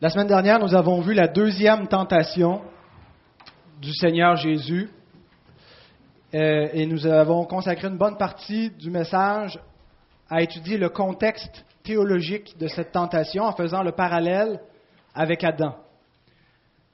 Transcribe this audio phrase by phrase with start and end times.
[0.00, 2.62] La semaine dernière, nous avons vu la deuxième tentation
[3.82, 4.88] du Seigneur Jésus
[6.34, 9.58] euh, et nous avons consacré une bonne partie du message
[10.30, 14.60] à étudier le contexte théologique de cette tentation en faisant le parallèle
[15.16, 15.74] avec Adam.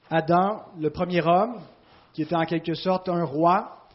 [0.09, 1.59] Adam, le premier homme,
[2.11, 3.85] qui était en quelque sorte un roi,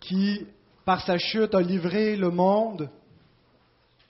[0.00, 0.46] qui,
[0.86, 2.88] par sa chute, a livré le monde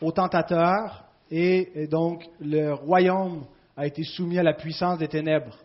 [0.00, 3.46] au tentateur, et, donc le royaume
[3.77, 5.58] a été soumis à la puissance des ténèbres.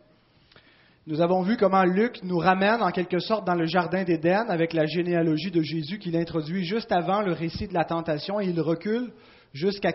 [1.07, 4.73] Nous avons vu comment Luc nous ramène en quelque sorte dans le jardin d'Éden avec
[4.73, 8.59] la généalogie de Jésus qu'il introduit juste avant le récit de la tentation et il
[8.61, 9.11] recule
[9.53, 9.93] jusqu'à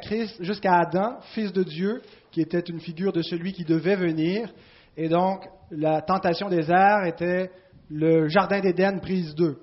[0.64, 2.02] Adam, fils de Dieu,
[2.32, 4.52] qui était une figure de celui qui devait venir.
[4.96, 7.50] Et donc, la tentation des airs était
[7.90, 9.58] le jardin d'Éden prise 2.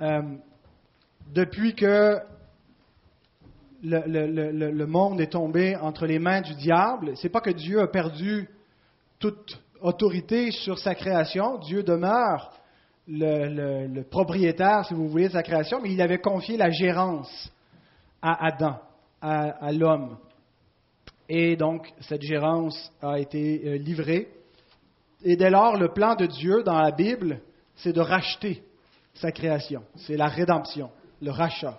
[0.00, 0.22] Euh,
[1.32, 2.18] depuis que
[3.82, 8.48] le, monde est tombé entre les mains du diable, c'est pas que Dieu a perdu
[9.18, 11.58] toute autorité sur sa création.
[11.58, 12.52] Dieu demeure
[13.06, 17.52] le, propriétaire, si vous voulez, de sa création, mais il avait confié la gérance
[18.20, 18.78] à Adam,
[19.20, 20.18] à, l'homme.
[21.28, 24.28] Et donc, cette gérance a été euh, livrée.
[25.22, 27.40] Et dès lors, le plan de Dieu dans la Bible,
[27.76, 28.62] c'est de racheter
[29.14, 29.82] sa création.
[29.94, 31.76] C'est la rédemption, le rachat.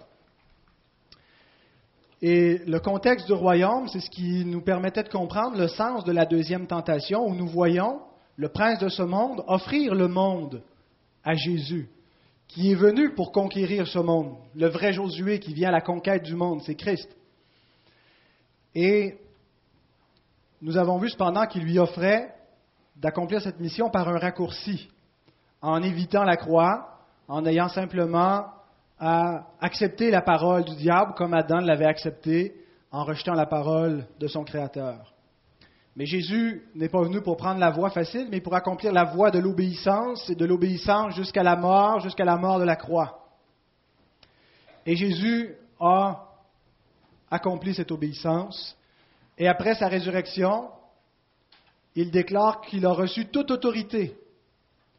[2.21, 6.11] Et le contexte du royaume, c'est ce qui nous permettait de comprendre le sens de
[6.11, 8.01] la deuxième tentation, où nous voyons
[8.35, 10.61] le prince de ce monde offrir le monde
[11.23, 11.89] à Jésus,
[12.47, 14.35] qui est venu pour conquérir ce monde.
[14.53, 17.09] Le vrai Josué qui vient à la conquête du monde, c'est Christ.
[18.75, 19.17] Et
[20.61, 22.33] nous avons vu cependant qu'il lui offrait
[22.97, 24.89] d'accomplir cette mission par un raccourci,
[25.61, 28.45] en évitant la croix, en ayant simplement
[28.99, 32.53] à accepter la parole du diable comme Adam l'avait accepté
[32.91, 35.13] en rejetant la parole de son Créateur.
[35.95, 39.31] Mais Jésus n'est pas venu pour prendre la voie facile, mais pour accomplir la voie
[39.31, 43.27] de l'obéissance et de l'obéissance jusqu'à la mort, jusqu'à la mort de la croix.
[44.85, 46.25] Et Jésus a
[47.31, 48.77] accompli cette obéissance.
[49.37, 50.69] Et après sa résurrection,
[51.95, 54.17] il déclare qu'il a reçu toute autorité.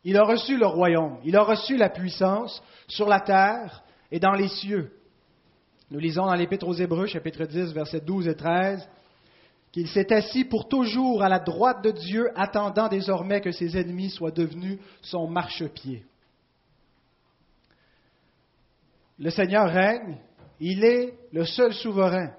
[0.04, 4.32] Il a reçu le royaume, il a reçu la puissance sur la terre et dans
[4.32, 4.92] les cieux.
[5.90, 8.88] Nous lisons dans l'Épître aux Hébreux, chapitre 10, versets 12 et 13,
[9.72, 14.10] qu'il s'est assis pour toujours à la droite de Dieu, attendant désormais que ses ennemis
[14.10, 16.04] soient devenus son marchepied.
[19.18, 20.18] Le Seigneur règne,
[20.60, 22.30] il est le seul souverain,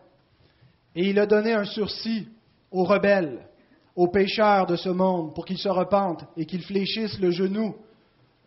[0.95, 2.27] et il a donné un sursis
[2.69, 3.47] aux rebelles,
[3.95, 7.75] aux pécheurs de ce monde, pour qu'ils se repentent et qu'ils fléchissent le genou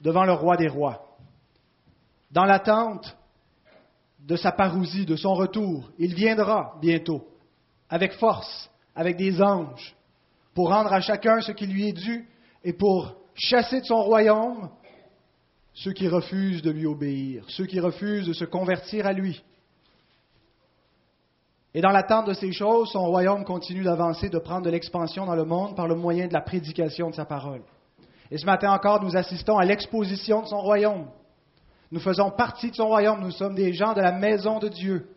[0.00, 1.13] devant le roi des rois
[2.34, 3.16] dans l'attente
[4.18, 5.90] de sa parousie, de son retour.
[5.98, 7.24] Il viendra bientôt,
[7.88, 9.94] avec force, avec des anges,
[10.52, 12.28] pour rendre à chacun ce qui lui est dû
[12.64, 14.68] et pour chasser de son royaume
[15.74, 19.42] ceux qui refusent de lui obéir, ceux qui refusent de se convertir à lui.
[21.72, 25.34] Et dans l'attente de ces choses, son royaume continue d'avancer, de prendre de l'expansion dans
[25.34, 27.62] le monde par le moyen de la prédication de sa parole.
[28.30, 31.08] Et ce matin encore, nous assistons à l'exposition de son royaume.
[31.90, 35.08] Nous faisons partie de son royaume, nous sommes des gens de la maison de Dieu.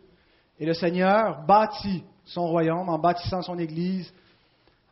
[0.58, 4.12] Et le Seigneur bâtit son royaume en bâtissant son Église,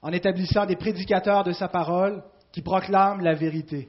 [0.02, 2.22] en établissant des prédicateurs de sa parole
[2.52, 3.88] qui proclament la vérité.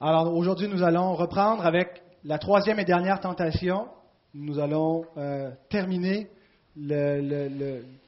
[0.00, 3.88] Alors aujourd'hui, nous allons reprendre avec la troisième et dernière tentation.
[4.34, 6.28] Nous allons euh, terminer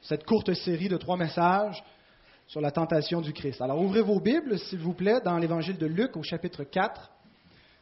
[0.01, 1.83] cette courte série de trois messages
[2.47, 3.61] sur la tentation du Christ.
[3.61, 7.11] Alors ouvrez vos Bibles, s'il vous plaît, dans l'évangile de Luc au chapitre 4.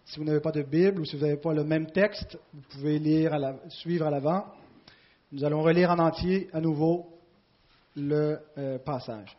[0.10, 2.62] Si vous n'avez pas de Bible ou si vous n'avez pas le même texte, vous
[2.72, 3.38] pouvez lire
[3.68, 4.46] suivre à l'avant.
[5.32, 7.06] Nous allons relire en entier à nouveau
[7.96, 9.38] le euh, passage.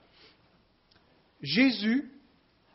[1.42, 2.08] Jésus,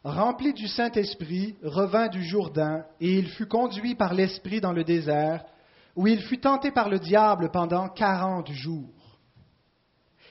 [0.03, 5.45] rempli du Saint-Esprit, revint du Jourdain et il fut conduit par l'Esprit dans le désert,
[5.95, 9.17] où il fut tenté par le diable pendant quarante jours.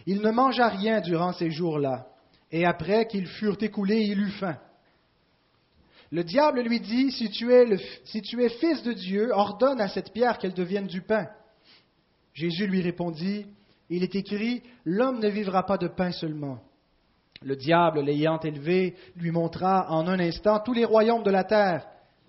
[0.05, 2.09] Il ne mangea rien durant ces jours-là,
[2.53, 4.59] et après qu'ils furent écoulés, il eut faim.
[6.15, 10.55] Le diable lui dit, si tu, es fils de Dieu, ordonne à cette pierre qu'elle
[10.55, 11.27] devienne du pain.
[12.35, 13.47] Jésus lui répondit,
[13.91, 16.61] il est écrit, l'homme ne vivra pas de pain seulement.
[17.43, 21.85] Le diable, l'ayant élevé, lui montra en un instant tous les royaumes de la terre,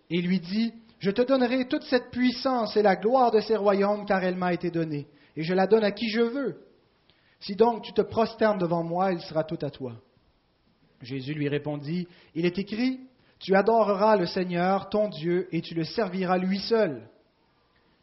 [0.09, 4.07] et lui dit, je te donnerai toute cette puissance et la gloire de ces royaumes,
[4.07, 5.05] car elle m'a été donnée,
[5.35, 6.57] et je la donne à qui je veux.
[7.39, 9.93] Si donc tu te prosternes devant moi, il sera tout à toi.
[11.03, 12.99] Jésus lui répondit, il est écrit,
[13.45, 17.07] tu adoreras le Seigneur, ton Dieu, et tu le serviras lui seul.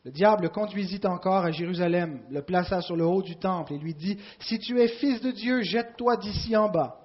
[0.04, 3.78] Le diable le conduisit encore à Jérusalem, le plaça sur le haut du temple et
[3.78, 6.96] lui dit, Si tu es fils de Dieu, jette-toi d'ici en bas.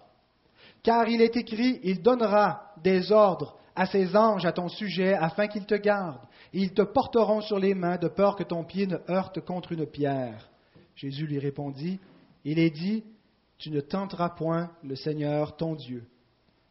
[0.83, 5.47] Car il est écrit, il donnera des ordres à ses anges à ton sujet afin
[5.47, 6.27] qu'ils te gardent.
[6.53, 9.71] Et ils te porteront sur les mains de peur que ton pied ne heurte contre
[9.71, 10.47] une pierre.
[10.95, 11.99] Jésus lui répondit,
[12.45, 13.03] Il est dit,
[13.57, 16.05] tu ne tenteras point le Seigneur ton Dieu.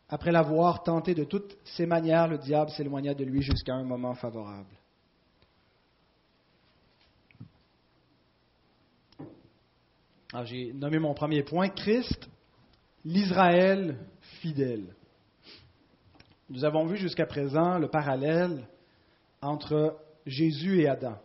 [0.09, 4.15] Après l'avoir tenté de toutes ses manières, le diable s'éloigna de lui jusqu'à un moment
[4.15, 4.71] favorable.
[10.45, 12.29] j'ai nommé mon premier point, Christ,
[13.05, 13.97] l'Israël
[14.41, 14.95] fidèle.
[16.51, 18.69] Nous avons vu jusqu'à présent le parallèle
[19.41, 21.17] entre Jésus et Adam.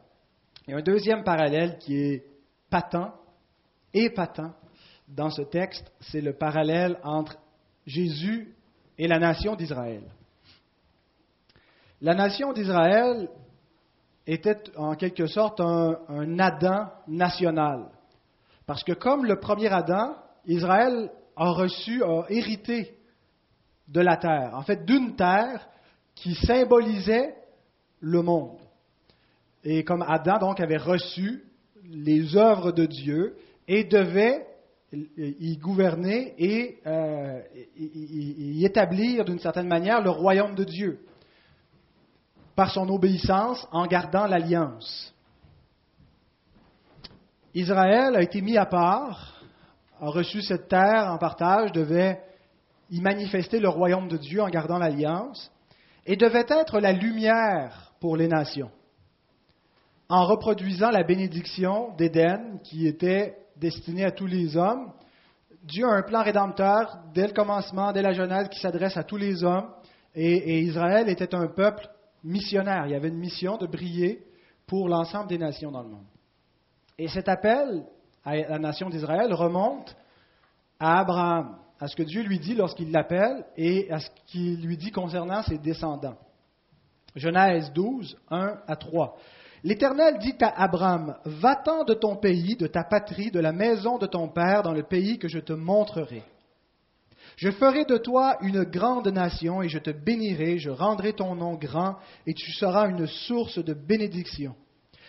[0.66, 2.26] Il y a un deuxième parallèle qui est
[2.70, 3.14] patent,
[3.94, 4.54] épatant
[5.08, 7.38] dans ce texte, c'est le parallèle entre
[7.86, 8.56] Jésus
[8.98, 10.04] et la nation d'Israël.
[12.02, 13.30] La nation d'Israël
[14.26, 17.90] était en quelque sorte un, Adam national.
[18.66, 20.16] Parce que comme le premier Adam,
[20.46, 22.98] Israël a reçu, a hérité
[23.88, 25.68] de la terre, en fait d'une terre
[26.16, 27.36] qui symbolisait
[28.00, 28.60] le monde.
[29.64, 31.44] Et comme Adam donc avait reçu
[31.84, 33.36] les œuvres de Dieu
[33.68, 34.48] et devait
[34.94, 37.42] y gouverner et euh,
[37.78, 41.06] y établir d'une certaine manière le royaume de Dieu
[42.56, 45.14] par son obéissance en gardant l'alliance.
[47.54, 49.42] Israël a été mis à part,
[50.00, 52.22] a reçu cette terre en partage, devait
[52.90, 55.52] y manifester le royaume de Dieu en gardant l'alliance
[56.06, 58.72] et devait être la lumière pour les nations
[60.12, 64.92] en reproduisant la bénédiction d'Éden qui était destinée à tous les hommes.
[65.64, 69.18] Dieu a un plan rédempteur dès le commencement, dès la Genèse, qui s'adresse à tous
[69.18, 69.70] les hommes.
[70.16, 71.88] Et, Israël était un peuple
[72.24, 72.88] missionnaire.
[72.88, 74.26] Il y avait une mission de briller
[74.66, 76.08] pour l'ensemble des nations dans le monde.
[76.98, 77.84] Et cet appel
[78.26, 79.96] à la nation d'Israël remonte
[80.80, 84.78] à Abraham, à ce que Dieu lui dit lorsqu'il l'appelle et à ce qu'il lui
[84.78, 86.18] dit concernant ses descendants.
[87.16, 89.18] Genèse 12, 1 à 3.
[89.64, 94.08] L'Éternel dit à Abraham, Va-t'en de ton pays, de ta patrie, de la maison de
[94.08, 96.24] ton père, dans le pays que je te montrerai.
[97.38, 101.56] Je ferai de toi une grande nation et je te bénirai, je rendrai ton nom
[101.56, 101.96] grand
[102.28, 104.56] et tu seras une source de bénédiction.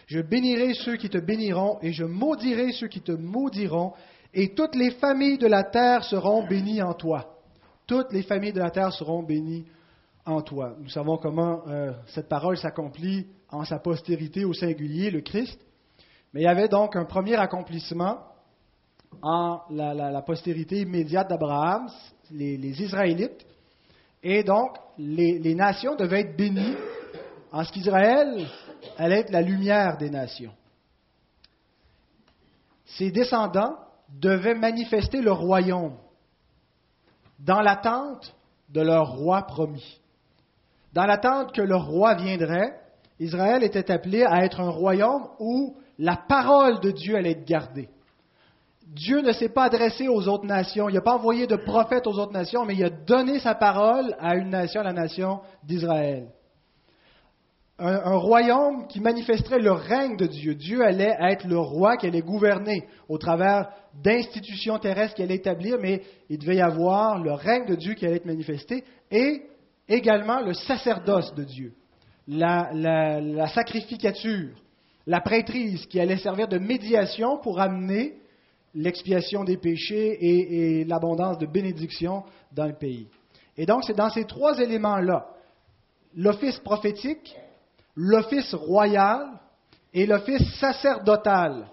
[0.06, 3.93] Je bénirai ceux qui te béniront et je maudirai ceux qui te maudiront
[4.34, 7.38] et toutes les familles de la terre seront bénies en toi.
[7.87, 9.66] Toutes les familles de la terre seront bénies
[10.25, 10.76] en toi.
[10.81, 15.60] Nous savons comment euh, cette parole s'accomplit en sa postérité au singulier, le Christ.
[16.32, 18.19] Mais il y avait donc un premier accomplissement
[19.20, 21.88] en la, postérité immédiate d'Abraham,
[22.31, 23.46] les, Israélites.
[24.22, 26.76] Et donc, les, les, nations devaient être bénies
[27.52, 28.46] en ce qu'Israël
[28.96, 30.55] allait être la lumière des nations.
[32.87, 33.76] Ses descendants
[34.08, 35.96] devaient manifester le royaume
[37.38, 38.34] dans l'attente
[38.70, 40.00] de leur roi promis.
[40.93, 42.81] Dans l'attente que le roi viendrait,
[43.20, 47.88] Israël était appelé à être un royaume où la parole de Dieu allait être gardée.
[48.86, 52.18] Dieu ne s'est pas adressé aux autres nations, il n'a pas envoyé de prophètes aux
[52.18, 56.28] autres nations, mais il a donné sa parole à une nation, la nation d'Israël.
[57.78, 60.54] Un, un, royaume qui manifesterait le règne de Dieu.
[60.54, 63.70] Dieu allait être le roi qui allait gouverner au travers
[64.04, 68.04] d'institutions terrestres qu'il allait établir, mais il devait y avoir le règne de Dieu qui
[68.04, 69.42] allait être manifesté et
[69.88, 71.74] également le sacerdoce de Dieu
[72.29, 74.50] la, sacrificature,
[75.06, 78.14] la prêtrise qui allait servir de médiation pour amener
[78.74, 83.08] l'expiation des péchés et, et l'abondance de bénédiction dans le pays.
[83.56, 85.26] Et donc, c'est dans ces trois éléments-là,
[86.17, 87.36] l'office prophétique,
[87.94, 89.29] l'office royal
[89.93, 91.67] et l'office sacerdotal,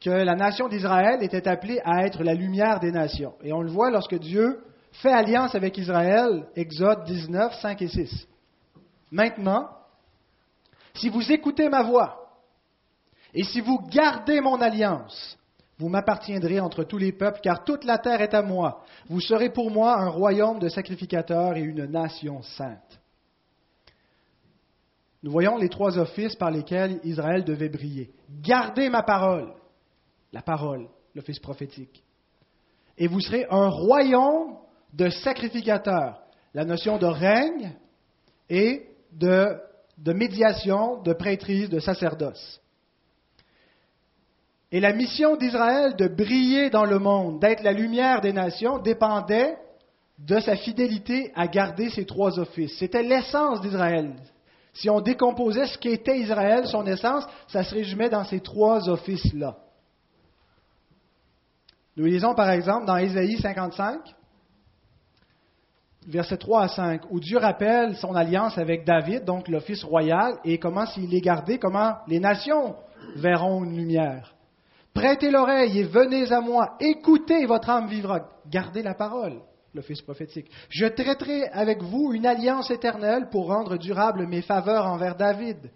[0.00, 3.34] que la nation d'Israël était appelée à être la lumière des nations.
[3.42, 4.60] Et on le voit lorsque Dieu
[4.92, 8.28] fait alliance avec Israël, Exode 19, 5 et 6.
[9.10, 9.68] Maintenant,
[10.94, 12.24] si vous écoutez ma voix
[13.32, 15.36] et si vous gardez mon alliance,
[15.78, 18.84] vous m'appartiendrez entre tous les peuples, car toute la terre est à moi.
[19.08, 23.00] Vous serez pour moi un royaume de sacrificateurs et une nation sainte.
[25.24, 28.12] Nous voyons les trois offices par lesquels Israël devait briller.
[28.42, 29.52] Gardez ma parole,
[30.32, 32.04] la parole, l'office prophétique.
[32.96, 34.58] Et vous serez un royaume
[34.92, 36.20] de sacrificateurs,
[36.52, 37.72] la notion de règne
[38.48, 39.58] et de
[39.98, 42.60] de médiation, de prêtrise, de sacerdoce.
[44.72, 49.56] Et la mission d'Israël de briller dans le monde, d'être la lumière des nations, dépendait
[50.18, 52.76] de sa fidélité à garder ces trois offices.
[52.78, 54.14] C'était l'essence d'Israël.
[54.72, 59.58] Si on décomposait ce qu'était Israël, son essence, ça se résumait dans ces trois offices-là.
[61.96, 64.00] Nous lisons par exemple dans Ésaïe 55,
[66.06, 70.58] versets 3 à 5, où Dieu rappelle son alliance avec David, donc l'office royal, et
[70.58, 72.76] comment s'il est gardé, comment les nations
[73.16, 74.34] verront une lumière.
[74.92, 78.28] Prêtez l'oreille et venez à moi, écoutez, votre âme vivra.
[78.48, 79.40] Gardez la parole
[79.74, 80.50] l'office prophétique.
[80.68, 85.70] Je traiterai avec vous une alliance éternelle pour rendre durable mes faveurs envers David.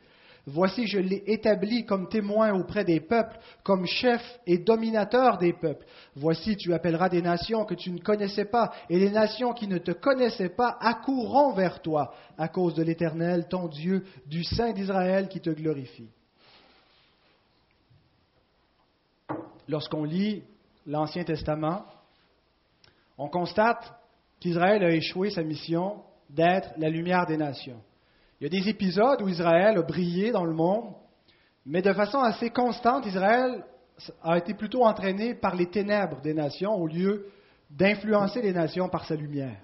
[0.51, 5.85] Voici, je l'ai établi comme témoin auprès des peuples, comme chef et dominateur des peuples.
[6.17, 9.77] Voici, tu appelleras des nations que tu ne connaissais pas, et les nations qui ne
[9.77, 15.29] te connaissaient pas accourront vers toi, à cause de l'Éternel, ton Dieu, du Saint d'Israël
[15.29, 16.09] qui te glorifie.
[19.69, 20.45] Lorsqu'on lit
[20.87, 21.85] l'Ancien Testament,
[23.19, 23.93] on constate
[24.41, 27.83] qu'Israël a échoué sa mission d'être la lumière des nations.
[28.41, 30.95] Il y a des épisodes où Israël a brillé dans le monde,
[31.67, 33.65] mais de façon assez constante, Israël
[34.23, 37.27] a été plutôt entraîné par les ténèbres des nations au lieu
[37.71, 39.61] d'influencer les nations par sa lumière.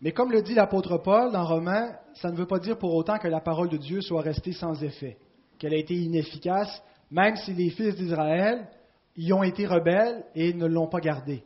[0.00, 3.18] Mais comme le dit l'apôtre Paul dans Romains, ça ne veut pas dire pour autant
[3.18, 5.16] que la parole de Dieu soit restée sans effet,
[5.58, 8.68] qu'elle a été inefficace, même si les fils d'Israël
[9.16, 11.42] y ont été rebelles et ne l'ont pas gardée.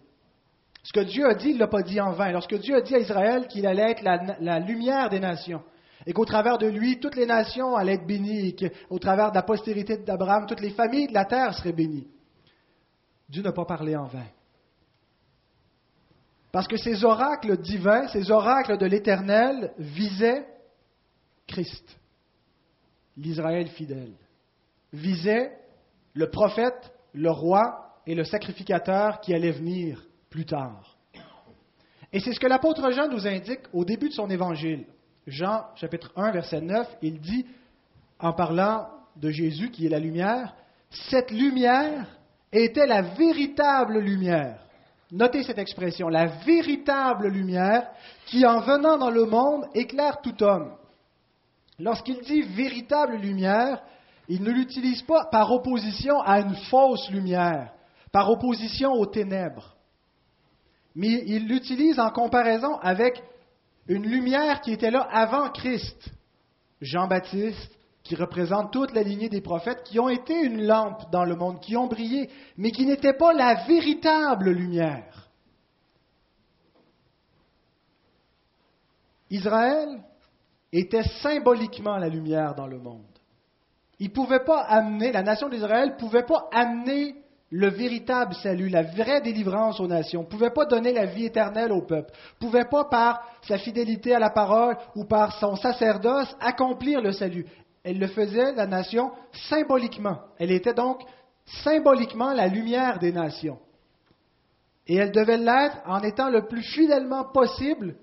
[0.83, 2.33] Ce que Dieu a dit, il ne l'a pas dit en vain.
[2.33, 5.63] Lorsque Dieu a dit à Israël qu'il allait être la, lumière des nations,
[6.07, 9.37] et qu'au travers de lui, toutes les nations allaient être bénies, et qu'au travers de
[9.37, 12.09] la postérité d'Abraham, toutes les familles de la terre seraient bénies,
[13.29, 14.27] Dieu n'a pas parlé en vain.
[16.51, 20.47] Parce que ces oracles divins, ces oracles de l'Éternel visaient
[21.47, 21.99] Christ,
[23.17, 24.15] l'Israël fidèle,
[24.93, 25.53] visaient
[26.15, 30.97] le prophète, le roi et le sacrificateur qui allait venir plus tard.
[32.13, 34.87] Et c'est ce que l'apôtre Jean nous indique au début de son évangile.
[35.27, 37.47] Jean chapitre 1 verset 9, il dit,
[38.19, 40.55] en parlant de Jésus qui est la lumière,
[40.91, 42.07] cette lumière
[42.53, 44.61] était la véritable lumière.
[45.13, 47.91] Notez cette expression, la véritable lumière
[48.27, 50.73] qui en venant dans le monde éclaire tout homme.
[51.79, 53.83] Lorsqu'il dit véritable lumière,
[54.29, 57.73] il ne l'utilise pas par opposition à une fausse lumière,
[58.13, 59.77] par opposition aux ténèbres
[60.95, 63.23] mais il l'utilise en comparaison avec
[63.87, 66.11] une lumière qui était là avant Christ.
[66.81, 71.37] Jean-Baptiste, qui représente toute la lignée des prophètes, qui ont été une lampe dans le
[71.37, 75.29] monde, qui ont brillé, mais qui n'étaient pas la véritable lumière.
[79.31, 80.03] Israël
[80.73, 83.05] était symboliquement la lumière dans le monde.
[83.99, 87.15] Il pouvait pas amener, la nation d'Israël ne pouvait pas amener
[87.51, 91.73] le véritable salut, la vraie délivrance aux nations, ne pouvait pas donner la vie éternelle
[91.73, 96.35] au peuple, ne pouvait pas par sa fidélité à la parole ou par son sacerdoce
[96.41, 97.47] accomplir le salut.
[97.83, 99.11] Elle le faisait, la nation,
[99.49, 100.19] symboliquement.
[100.39, 101.01] Elle était donc
[101.65, 103.59] symboliquement la lumière des nations.
[104.87, 107.97] Et elle devait l'être en étant le plus fidèlement possible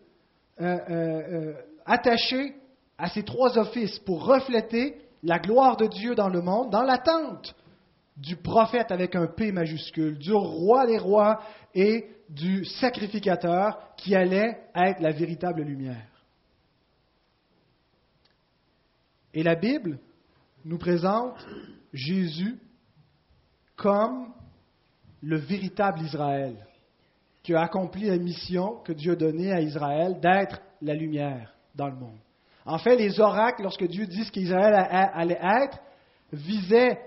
[0.59, 1.53] euh, euh, euh,
[1.85, 2.55] attachée
[2.97, 7.55] à ces trois offices pour refléter la gloire de Dieu dans le monde, dans l'attente
[8.17, 11.39] du prophète avec un P majuscule, du roi des rois
[11.73, 16.09] et du sacrificateur qui allait être la véritable lumière.
[19.33, 19.99] Et la Bible
[20.65, 21.45] nous présente
[21.93, 22.59] Jésus
[23.75, 24.33] comme
[25.21, 26.55] le véritable Israël,
[27.43, 31.87] qui a accompli la mission que Dieu a donnée à Israël d'être la lumière dans
[31.87, 32.17] le monde.
[32.65, 35.79] En fait, les oracles, lorsque Dieu dit ce qu'Israël allait être,
[36.33, 36.99] visaient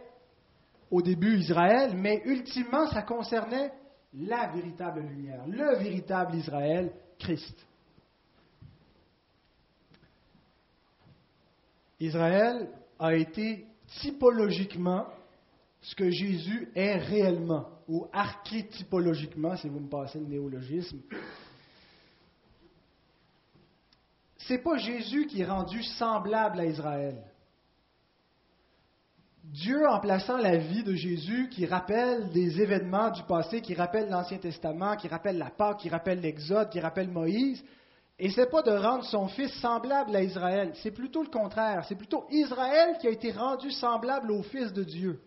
[0.90, 3.72] au début Israël, mais ultimement ça concernait
[4.12, 7.66] la véritable lumière, le véritable Israël, Christ.
[12.00, 12.68] Israël
[12.98, 13.66] a été
[14.00, 15.06] typologiquement
[15.82, 21.00] ce que Jésus est réellement, ou archétypologiquement, si vous me passez le néologisme.
[24.36, 27.22] C'est pas Jésus qui est rendu semblable à Israël.
[29.52, 34.08] Dieu, en plaçant la vie de Jésus, qui rappelle des événements du passé, qui rappelle
[34.08, 37.60] l'Ancien Testament, qui rappelle la Pâque, qui rappelle l'Exode, qui rappelle Moïse,
[38.16, 40.72] essaie pas de rendre son fils semblable à Israël.
[40.82, 41.84] C'est plutôt le contraire.
[41.88, 45.20] C'est plutôt Israël qui a été rendu semblable au Fils de Dieu.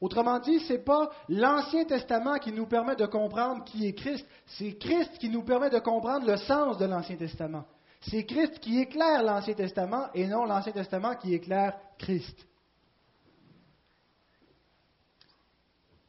[0.00, 4.26] Autrement dit, ce n'est pas l'Ancien Testament qui nous permet de comprendre qui est Christ,
[4.46, 7.64] c'est Christ qui nous permet de comprendre le sens de l'Ancien Testament.
[8.00, 12.46] C'est Christ qui éclaire l'Ancien Testament et non l'Ancien Testament qui éclaire Christ.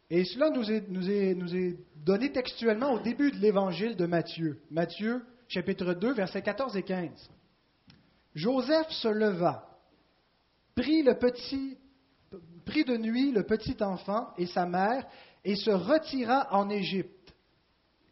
[0.09, 4.59] Et cela nous est, donné textuellement au début de l'évangile de Matthieu.
[4.69, 7.09] Matthieu, chapitre 2, versets 14 et 15.
[8.35, 9.67] Joseph se leva,
[10.75, 11.03] prit,
[12.65, 15.07] prit de nuit le petit enfant et sa mère
[15.43, 17.33] et se retira en Égypte.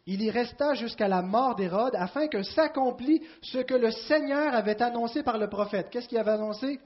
[0.06, 4.82] Il y resta jusqu'à la mort d'Hérode afin que s'accomplît ce que le Seigneur avait
[4.82, 5.90] annoncé par le prophète.
[5.90, 6.80] Qu'est-ce qu'il avait annoncé?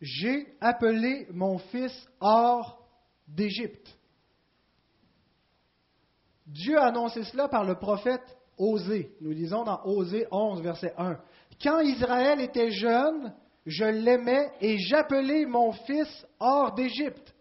[0.00, 2.82] J'ai appelé mon fils hors
[3.28, 3.96] d'Égypte.
[6.46, 9.10] Dieu a annoncé cela par le prophète Osée.
[9.20, 11.18] Nous lisons dans Osée 11, verset 1.
[11.62, 13.32] Quand Israël était jeune,
[13.66, 17.34] je l'aimais et j'appelais mon fils hors d'Égypte.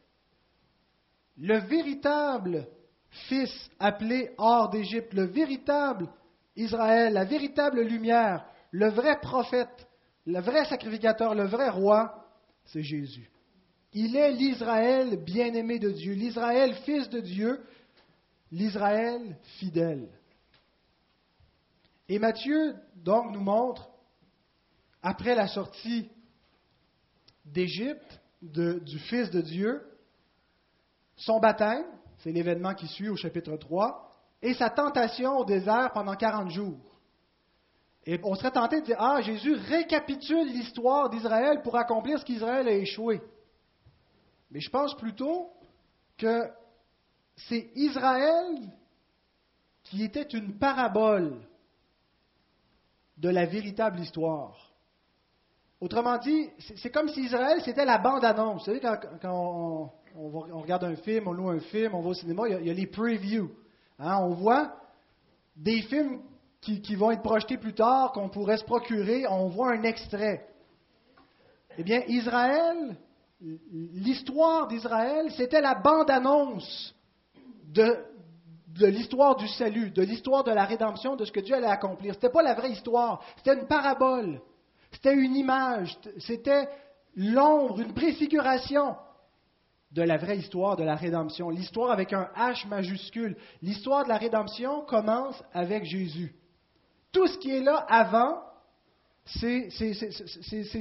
[1.38, 2.68] Le véritable
[3.28, 6.08] fils appelé hors d'Égypte, le véritable
[6.56, 9.88] Israël, la véritable lumière, le vrai prophète,
[10.26, 12.26] le vrai sacrificateur, le vrai roi,
[12.66, 13.30] c'est Jésus.
[13.94, 17.60] Il est l'Israël bien-aimé de Dieu, l'Israël fils de Dieu,
[18.54, 20.08] l'Israël fidèle.
[22.08, 23.90] Et Matthieu, donc, nous montre,
[25.02, 26.08] après la sortie
[27.46, 29.82] d'Égypte, du Fils de Dieu,
[31.16, 31.86] son baptême,
[32.20, 34.12] c'est l'événement qui suit au chapitre 3,
[34.44, 37.00] et sa tentation au désert pendant 40 jours.
[38.06, 42.68] Et on serait tenté de dire, ah, Jésus récapitule l'histoire d'Israël pour accomplir ce qu'Israël
[42.68, 43.22] a échoué.
[44.52, 45.50] Mais je pense plutôt
[46.18, 46.44] que
[47.36, 48.58] c'est Israël
[49.84, 51.42] qui était une parabole
[53.18, 54.74] de la véritable histoire.
[55.82, 58.60] Autrement dit, c'est comme si Israël, c'était la bande-annonce.
[58.60, 58.80] Vous savez,
[59.22, 62.70] quand, on, regarde un film, on loue un film, on va au cinéma, il y
[62.70, 63.52] a, les previews.
[64.00, 64.76] Hein, on voit
[65.56, 66.22] des films
[66.62, 70.48] qui, qui, vont être projetés plus tard, qu'on pourrait se procurer, on voit un extrait.
[71.78, 72.96] Eh bien, Israël,
[73.42, 76.96] l'histoire d'Israël, c'était la bande-annonce
[77.74, 82.14] de, l'histoire du salut, de l'histoire de la rédemption, de ce que Dieu allait accomplir.
[82.14, 84.42] Ce n'était pas la vraie histoire, c'était une parabole,
[84.92, 86.68] c'était une image, c'était
[87.16, 88.96] l'ombre, une préfiguration
[89.92, 91.50] de la vraie histoire de la rédemption.
[91.50, 93.38] L'histoire avec un H majuscule.
[93.62, 96.34] L'histoire de la rédemption commence avec Jésus.
[97.12, 98.42] Tout ce qui est là avant,
[99.26, 99.70] c'est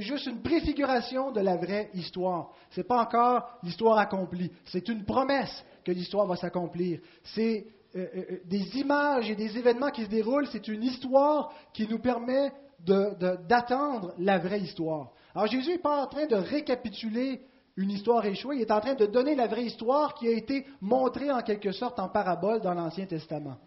[0.01, 2.49] juste une préfiguration de la vraie histoire.
[2.71, 4.51] Ce n'est pas encore l'histoire accomplie.
[4.65, 6.99] C'est une promesse que l'histoire va s'accomplir.
[7.23, 10.47] C'est euh, euh, euh, des images et des événements qui se déroulent.
[10.51, 15.11] C'est une histoire qui nous permet d'attendre la vraie histoire.
[15.33, 17.41] Alors Jésus n'est pas en train de récapituler
[17.77, 20.67] une histoire échouée, il est en train de donner la vraie histoire qui a été
[20.81, 23.57] montrée en quelque sorte en parabole dans l'Ancien Testament.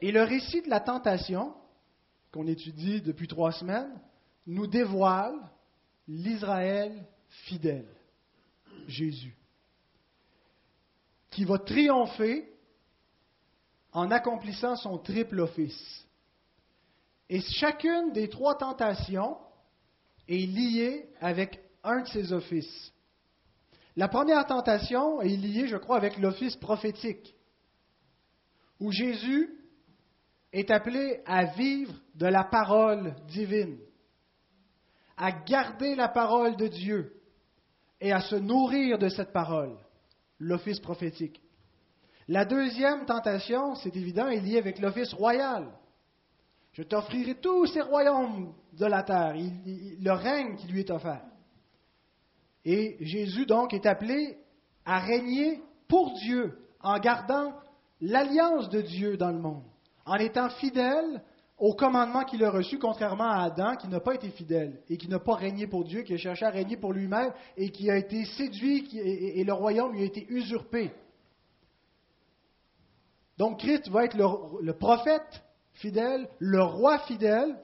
[0.00, 1.54] Et le récit de la tentation,
[2.32, 4.00] qu'on étudie depuis trois semaines,
[4.46, 5.36] nous dévoile
[6.08, 7.88] l'Israël fidèle,
[8.88, 9.36] Jésus,
[11.30, 12.48] qui va triompher
[13.92, 16.06] en accomplissant son triple office.
[17.28, 19.36] Et chacune des trois tentations
[20.28, 22.92] est liée avec un de ses offices.
[23.96, 27.34] La première tentation est liée, je crois, avec l'office prophétique,
[28.80, 29.50] où Jésus
[30.52, 33.78] est appelé à vivre de la parole divine,
[35.16, 37.20] à garder la parole de Dieu
[38.04, 39.78] et à se nourrir de cette parole,
[40.38, 41.40] l'office prophétique.
[42.28, 45.66] La deuxième tentation, c'est évident, est liée avec l'office royal.
[46.74, 51.24] Je t'offrirai tous ces royaumes de la terre, le règne qui lui est offert.
[52.66, 54.36] Et Jésus donc est appelé
[54.84, 57.54] à régner pour Dieu en gardant
[58.02, 59.64] l'alliance de Dieu dans le monde,
[60.04, 61.22] en étant fidèle
[61.58, 65.08] au commandement qu'il a reçu, contrairement à Adam qui n'a pas été fidèle et qui
[65.08, 67.96] n'a pas régné pour Dieu, qui a cherché à régner pour lui-même et qui a
[67.96, 70.90] été séduit et le royaume lui a été usurpé.
[73.38, 77.56] Donc Christ va être le, prophète fidèle, le roi fidèle,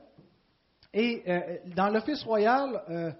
[0.92, 3.12] et euh, dans l'office royal, euh,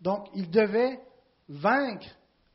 [0.00, 1.00] donc il devait
[1.48, 2.06] vaincre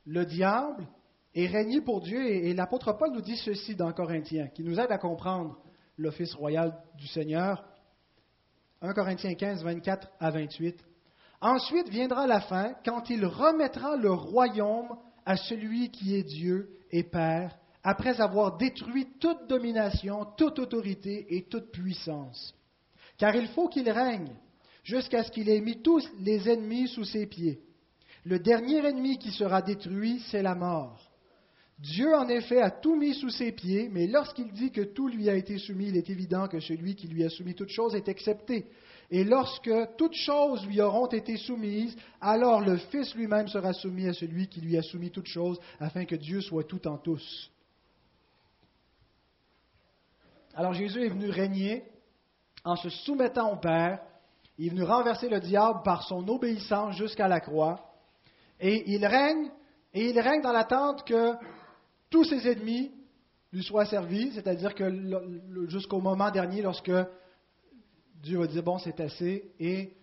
[0.05, 0.88] le diable
[1.36, 2.25] et régner pour Dieu.
[2.25, 5.57] Et, l'apôtre Paul nous dit ceci dans Corinthiens, qui nous aide à comprendre
[6.01, 7.63] l'office royal du Seigneur.
[8.81, 10.75] 1 Corinthiens 15, 24 à 28.
[11.39, 17.03] Ensuite viendra la fin, quand il remettra le royaume à celui qui est Dieu et
[17.03, 22.55] Père, après avoir détruit toute domination, toute autorité et toute puissance.
[23.17, 24.35] Car il faut qu'il règne
[24.83, 27.61] jusqu'à ce qu'il ait mis tous les ennemis sous ses pieds.
[28.23, 31.11] Le dernier ennemi qui sera détruit, c'est la mort.
[31.82, 35.30] Dieu, en effet, a tout mis sous ses pieds, mais lorsqu'il dit que tout lui
[35.30, 38.08] a été soumis, il est évident que celui qui lui a soumis toutes choses est
[38.08, 38.67] accepté.
[39.10, 44.13] Et lorsque toutes choses lui auront été soumises, alors le Fils lui-même sera soumis à
[44.13, 47.52] celui qui lui a soumis toutes choses, afin que Dieu soit tout en tous.
[50.54, 51.84] Alors Jésus est venu régner
[52.63, 54.02] en se soumettant au Père.
[54.60, 57.91] Il est venu renverser le diable par son obéissance jusqu'à la croix.
[58.60, 59.50] Et il règne,
[59.96, 61.34] et il règne dans l'attente que
[62.12, 62.91] tous ses ennemis
[63.52, 66.91] lui soient servis, c'est-à-dire que jusqu'au moment dernier, lorsque
[68.21, 69.97] Dieu va dire, bon, c'est assez, et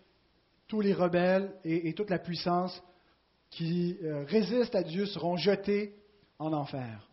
[0.66, 2.83] tous les rebelles et, toute la puissance
[3.51, 5.94] qui euh, résistent à Dieu seront jetés
[6.38, 7.09] en enfer.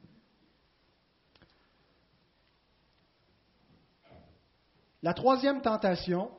[5.01, 6.31] La troisième tentation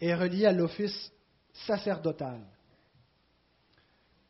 [0.00, 1.12] est reliée à l'office
[1.66, 2.40] sacerdotal.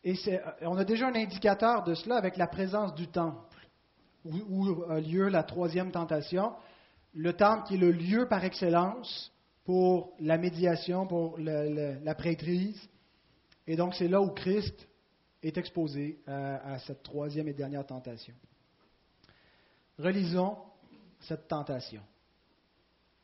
[0.03, 3.54] Et euh, on a déjà un indicateur de cela avec la présence du temple,
[4.25, 6.53] où, a lieu la troisième tentation.
[7.15, 9.33] Le temple qui est le lieu par excellence
[9.65, 12.81] pour la médiation, pour la prêtrise.
[13.67, 14.89] Et donc c'est là où Christ
[15.43, 18.35] est exposé à, à cette troisième et dernière tentation.
[19.99, 20.57] Relisons
[21.21, 22.03] cette tentation.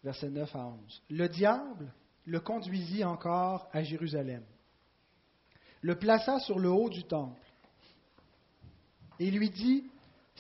[0.03, 1.03] Versets 9 à 11.
[1.11, 1.93] Le diable
[2.27, 4.43] le conduisit encore à Jérusalem
[5.83, 7.41] le plaça sur le haut du temple
[9.19, 9.85] et lui dit,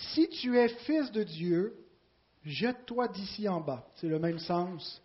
[0.08, 1.76] Si tu es fils de Dieu,
[2.44, 3.86] jette-toi d'ici en bas.
[3.96, 5.02] C'est le même sens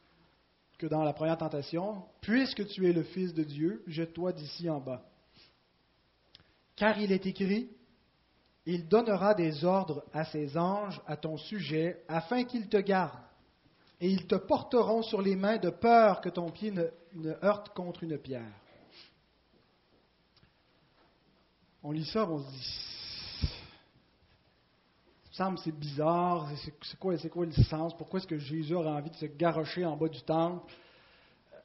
[0.77, 2.03] que dans la première tentation.
[2.21, 5.05] Puisque tu es le fils de Dieu, jette-toi d'ici en bas.
[6.75, 7.69] Car il est écrit,
[8.65, 13.23] il donnera des ordres à ses anges à ton sujet, afin qu'ils te gardent,
[14.01, 18.03] et ils te porteront sur les mains de peur que ton pied ne heurte contre
[18.03, 18.51] une pierre.
[21.85, 22.94] on lit ça, on se dit,
[25.35, 26.49] semble c'est bizarre,
[26.81, 27.13] c'est quoi,
[27.45, 30.71] le sens, pourquoi est-ce que Jésus aurait envie de se garrocher en bas du temple?
[31.51, 31.57] Euh,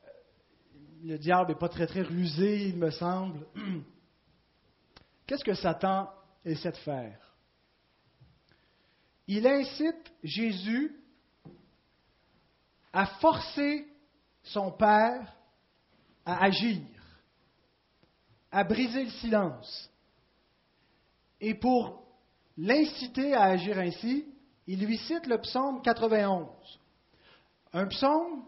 [1.05, 3.47] Le diable n'est pas très très rusé, il me semble.
[5.27, 6.11] Qu'est-ce que Satan
[6.45, 7.17] essaie de faire?
[9.29, 10.97] Il incite Jésus
[12.93, 13.87] à forcer
[14.43, 15.33] son Père
[16.27, 16.83] à agir,
[18.51, 19.89] à briser le silence.
[21.41, 22.00] Et pour
[22.61, 24.25] l'inciter à agir ainsi,
[24.67, 26.47] il lui cite le psaume 91.
[27.73, 28.45] Un psaume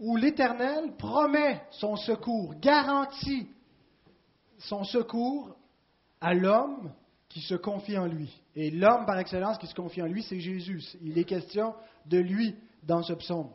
[0.00, 3.48] où l'Éternel promet son secours, garantit
[4.58, 5.56] son secours
[6.20, 6.92] à l'homme
[7.28, 8.30] qui se confie en lui.
[8.54, 10.82] Et l'homme par excellence qui se confie en lui, c'est Jésus.
[11.02, 11.74] Il est question
[12.06, 13.50] de lui dans ce psaume.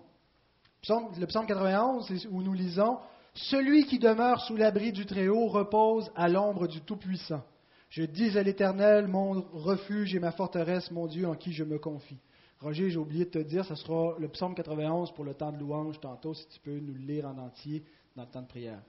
[0.89, 2.99] le psaume 91, où nous lisons
[3.33, 7.43] Celui qui demeure sous l'abri du Très-Haut repose à l'ombre du Tout-Puissant.
[7.93, 11.77] Je dis à l'Éternel, mon refuge et ma forteresse, mon Dieu en qui je me
[11.77, 12.17] confie.
[12.59, 15.59] Roger, j'ai oublié de te dire, ce sera le psaume 91 pour le temps de
[15.59, 17.83] louange tantôt, si tu peux nous le lire en entier
[18.15, 18.81] dans le temps de prière.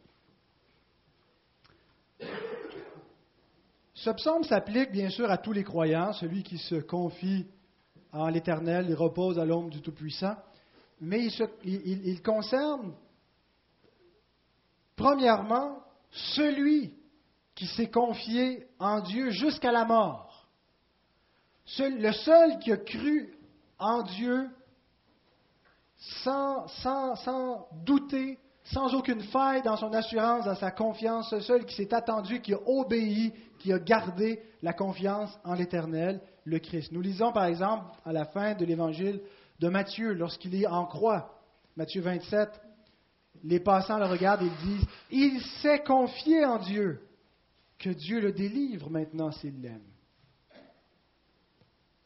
[3.93, 7.47] Ce psaume s'applique bien sûr à tous les croyants, celui qui se confie
[8.11, 10.37] en l'Éternel, il repose à l'ombre du Tout-Puissant,
[11.03, 12.95] mais il, il concerne
[14.97, 16.95] premièrement celui
[17.55, 20.49] qui s'est confié en Dieu jusqu'à la mort.
[21.79, 23.35] Le seul qui a cru
[23.79, 24.51] en Dieu
[25.97, 31.75] sans, sans, douter, sans aucune faille dans son assurance, dans sa confiance, le seul qui
[31.75, 36.93] s'est attendu, qui a obéi, qui a gardé la confiance en l'Éternel, le Christ.
[36.93, 39.23] Nous lisons par exemple à la fin de l'évangile
[39.61, 41.41] de Matthieu, lorsqu'il est en croix,
[41.77, 42.51] Matthieu 27,
[43.45, 47.01] les passants le regardent et disent, il s'est confié en Dieu
[47.79, 49.83] que Dieu le délivre maintenant s'il l'aime.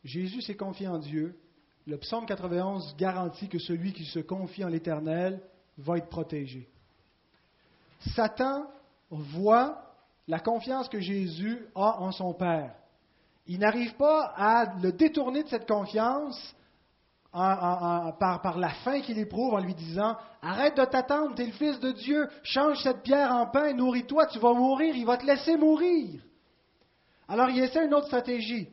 [0.04, 1.38] Jésus s'est confié en Dieu.
[1.87, 5.40] Le psaume 91 garantit que celui qui se confie en l'Éternel
[5.76, 6.68] va être protégé.
[8.14, 8.70] Satan
[9.11, 12.74] voit la confiance que Jésus a en son Père.
[13.46, 16.54] Il n'arrive pas à le détourner de cette confiance
[17.38, 21.79] par, la faim qu'il éprouve en lui disant Arrête de t'attendre, tu es le Fils
[21.81, 25.57] de Dieu, change cette pierre en pain, nourris-toi, tu vas mourir, il va te laisser
[25.57, 26.20] mourir.
[27.29, 28.68] Alors il essaie une autre stratégie.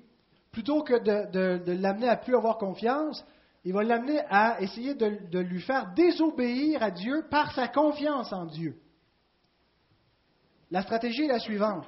[0.51, 3.23] Plutôt que de, l'amener à plus avoir confiance,
[3.63, 8.31] il va l'amener à essayer de, de lui faire désobéir à Dieu par sa confiance
[8.31, 8.79] en Dieu.
[10.71, 11.87] La stratégie est la suivante.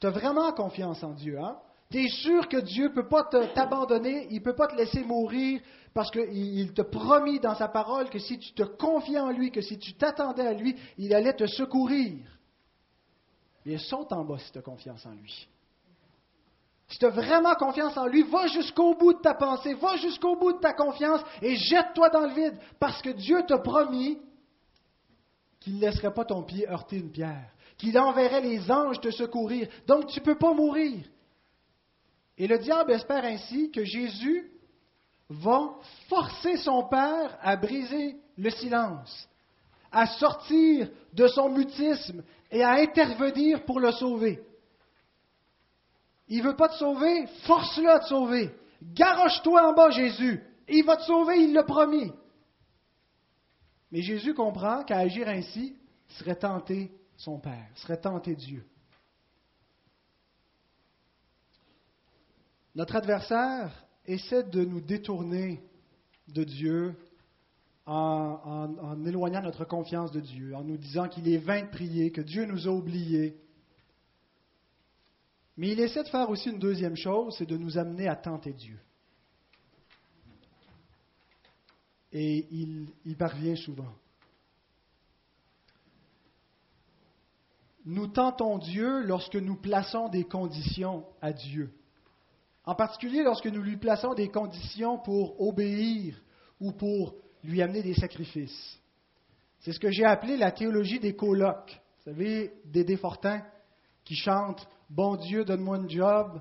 [0.00, 1.56] Tu as vraiment confiance en Dieu, hein?
[1.90, 5.04] Tu es sûr que Dieu ne peut pas t'abandonner, il ne peut pas te laisser
[5.04, 5.60] mourir
[5.94, 9.60] parce qu'il te promis dans sa parole que si tu te confiais en lui, que
[9.60, 12.18] si tu t'attendais à lui, il allait te secourir.
[13.64, 15.48] Mais saute en bas si tu as confiance en lui.
[16.88, 20.36] Si tu as vraiment confiance en lui, va jusqu'au bout de ta pensée, va jusqu'au
[20.36, 24.18] bout de ta confiance et jette-toi dans le vide parce que Dieu t'a promis
[25.60, 29.68] qu'il ne laisserait pas ton pied heurter une pierre, qu'il enverrait les anges te secourir.
[29.86, 31.04] Donc tu ne peux pas mourir.
[32.38, 34.50] Et le diable espère ainsi que Jésus
[35.28, 35.70] va
[36.08, 39.28] forcer son père à briser le silence,
[39.90, 44.42] à sortir de son mutisme et à intervenir pour le sauver.
[46.28, 48.50] Il ne veut pas te sauver, force-le à te sauver.
[48.82, 50.42] Garoche-toi en bas, Jésus.
[50.68, 52.12] Il va te sauver, il l'a promis.
[53.90, 55.76] Mais Jésus comprend qu'à agir ainsi
[56.08, 58.66] serait tenter son Père, serait tenter Dieu.
[62.76, 65.62] Notre adversaire essaie de nous détourner
[66.28, 66.94] de Dieu
[67.86, 72.12] en, en, éloignant notre confiance de Dieu, en nous disant qu'il est vain de prier,
[72.12, 73.40] que Dieu nous a oubliés.
[75.56, 78.52] Mais il essaie de faire aussi une deuxième chose, c'est de nous amener à tenter
[78.52, 78.78] Dieu.
[82.12, 83.94] Et il y parvient souvent.
[87.86, 91.72] Nous tentons Dieu lorsque nous plaçons des conditions à Dieu.
[92.66, 96.20] En particulier lorsque nous lui plaçons des conditions pour obéir
[96.60, 98.78] ou pour lui amener des sacrifices.
[99.60, 101.80] C'est ce que j'ai appelé la théologie des colocs.
[101.98, 103.42] Vous savez, Dédé Fortin
[104.04, 106.40] qui chante Bon Dieu, donne-moi un job.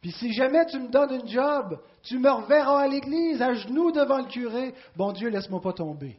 [0.00, 3.90] Puis si jamais tu me donnes un job, tu me reverras à l'église, à genoux
[3.90, 4.74] devant le curé.
[4.96, 6.18] Bon Dieu, laisse-moi pas tomber.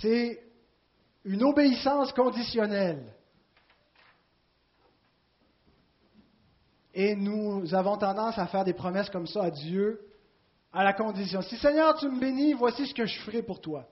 [0.00, 0.42] C'est
[1.24, 3.14] une obéissance conditionnelle.
[6.94, 10.00] Et nous avons tendance à faire des promesses comme ça à Dieu,
[10.72, 13.88] à la condition, si Seigneur tu me bénis, voici ce que je ferai pour toi.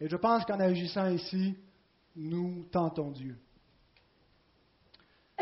[0.00, 1.54] Et je pense qu'en agissant ici,
[2.16, 3.36] nous tentons Dieu.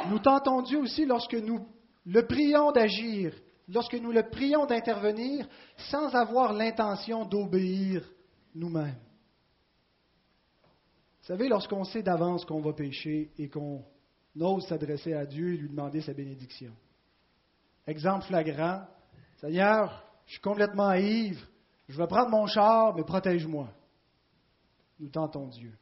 [0.08, 1.66] Nous tentons Dieu aussi lorsque nous
[2.04, 3.34] le prions d'agir,
[3.68, 5.46] lorsque nous le prions d'intervenir
[5.90, 8.08] sans avoir l'intention d'obéir
[8.54, 8.98] nous-mêmes.
[11.20, 13.84] Vous savez, lorsqu'on sait d'avance qu'on va pécher et qu'on
[14.40, 16.72] ose s'adresser à Dieu et lui demander sa bénédiction.
[17.86, 18.86] Exemple flagrant,
[19.40, 21.44] Seigneur, je suis complètement ivre,
[21.88, 23.68] je vais prendre mon char, mais protège-moi.
[25.00, 25.76] Nous tentons Dieu.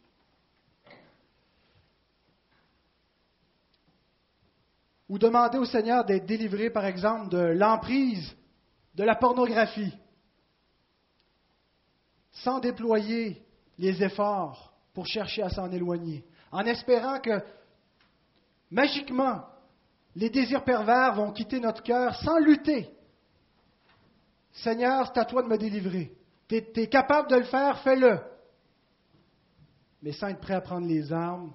[5.09, 8.35] Ou demander au Seigneur d'être délivré, par exemple, de l'emprise
[8.95, 9.95] de la pornographie,
[12.31, 13.45] sans déployer
[13.77, 17.43] les efforts pour chercher à s'en éloigner, en espérant que
[18.71, 19.45] magiquement
[20.17, 22.91] les désirs pervers vont quitter notre cœur sans lutter.
[24.53, 26.13] Seigneur, c'est à toi de me délivrer.
[26.49, 28.19] Tu es, capable de le faire, fais-le.
[30.03, 31.53] Mais sans être prêt à prendre les armes,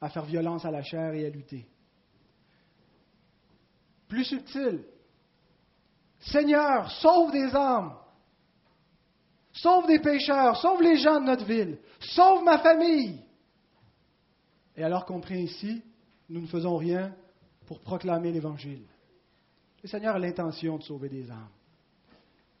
[0.00, 1.66] à faire violence à la chair et à lutter.
[4.08, 4.84] Plus subtil.
[6.20, 7.96] Seigneur, sauve des âmes.
[9.52, 13.24] Sauve des pécheurs, sauve les gens de notre ville, sauve ma famille.
[14.76, 15.82] Et alors qu'on prie ainsi,
[16.28, 17.14] nous ne faisons rien
[17.66, 18.82] pour proclamer l'Évangile.
[19.82, 21.48] Le Seigneur a l'intention de sauver des âmes.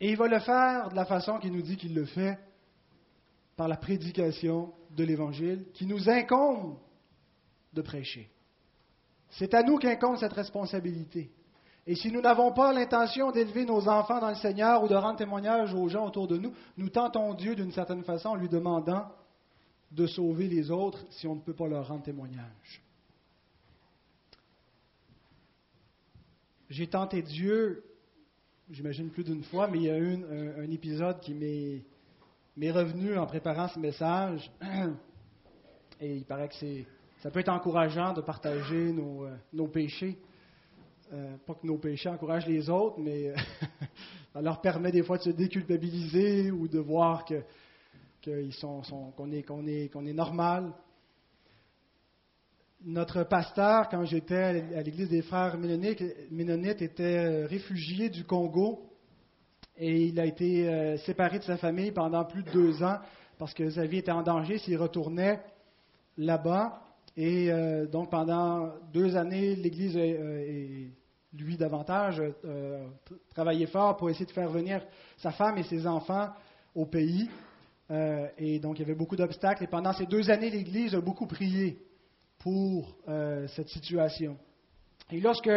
[0.00, 2.38] Et il va le faire de la façon qu'il nous dit qu'il le fait,
[3.56, 6.76] par la prédication de l'Évangile, qui nous incombe
[7.72, 8.30] de prêcher.
[9.30, 11.30] C'est à nous qu'incombe cette responsabilité.
[11.86, 15.18] Et si nous n'avons pas l'intention d'élever nos enfants dans le Seigneur ou de rendre
[15.18, 19.06] témoignage aux gens autour de nous, nous tentons Dieu d'une certaine façon en lui demandant
[19.92, 22.82] de sauver les autres si on ne peut pas leur rendre témoignage.
[26.68, 27.84] J'ai tenté Dieu,
[28.68, 30.14] j'imagine plus d'une fois, mais il y a eu
[30.58, 34.50] un, épisode qui m'est revenu en préparant ce message.
[36.00, 36.54] Et il paraît que
[37.20, 40.18] ça peut être encourageant de partager nos, euh, péchés.
[41.12, 43.36] Euh, pas que nos péchés encouragent les autres, mais euh,
[44.32, 47.42] ça leur permet des fois de se déculpabiliser ou de voir que,
[48.24, 50.72] qu'on, est, qu'on, est, qu'on est normal.
[52.84, 58.90] Notre pasteur, quand j'étais à l'église des frères Ménonites, était euh, réfugié du Congo
[59.76, 62.98] et il a été séparé de sa famille pendant plus de deux ans
[63.38, 65.42] parce que sa vie était en danger s'il retournait
[66.16, 66.80] là-bas.
[67.14, 70.90] Et euh, donc pendant deux années, l'Église et
[71.32, 72.86] lui davantage euh,
[73.34, 74.82] travaillé fort pour essayer de faire venir
[75.16, 76.28] sa femme et ses enfants
[76.74, 77.28] au pays.
[77.90, 79.64] Euh, et donc il y avait beaucoup d'obstacles.
[79.64, 81.78] Et pendant ces deux années, l'Église a beaucoup prié
[82.46, 84.38] pour euh, cette situation.
[85.10, 85.50] Et lorsque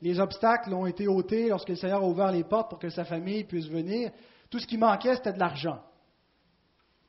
[0.00, 3.04] les obstacles ont été ôtés, lorsque le Seigneur a ouvert les portes pour que sa
[3.04, 4.12] famille puisse venir,
[4.48, 5.82] tout ce qui manquait, c'était de l'argent.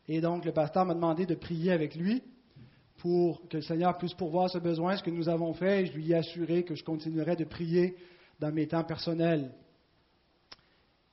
[0.07, 2.23] Et donc le pasteur m'a demandé de prier avec lui
[2.97, 5.93] pour que le Seigneur puisse pourvoir ce besoin, ce que nous avons fait, et je
[5.93, 7.97] lui ai assuré que je continuerai de prier
[8.39, 9.51] dans mes temps personnels.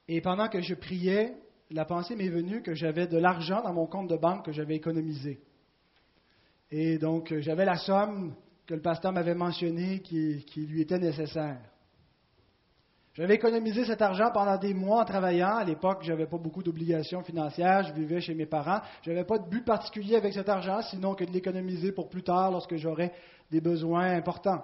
[0.09, 1.35] Et pendant que je priais,
[1.71, 4.77] la pensée m'est venue que j'avais de l'argent dans mon compte de banque que j'avais
[4.77, 5.39] économisé.
[6.71, 8.35] Et donc, j'avais la somme
[8.67, 11.61] que le pasteur m'avait mentionnée qui, qui lui était nécessaire.
[13.17, 15.57] J'avais économisé cet argent pendant des mois en travaillant.
[15.57, 17.85] À l'époque, je n'avais pas beaucoup d'obligations financières.
[17.85, 18.83] Je vivais chez mes parents.
[19.03, 22.23] Je n'avais pas de but particulier avec cet argent, sinon que de l'économiser pour plus
[22.23, 23.15] tard lorsque j'aurais
[23.51, 24.63] des besoins importants.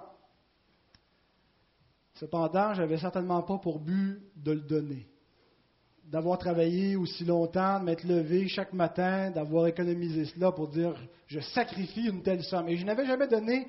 [2.13, 5.07] Cependant, je n'avais certainement pas pour but de le donner.
[6.05, 10.93] D'avoir travaillé aussi longtemps, de m'être levé chaque matin, d'avoir économisé cela pour dire
[11.27, 12.67] je sacrifie une telle somme.
[12.67, 13.67] Et je n'avais jamais donné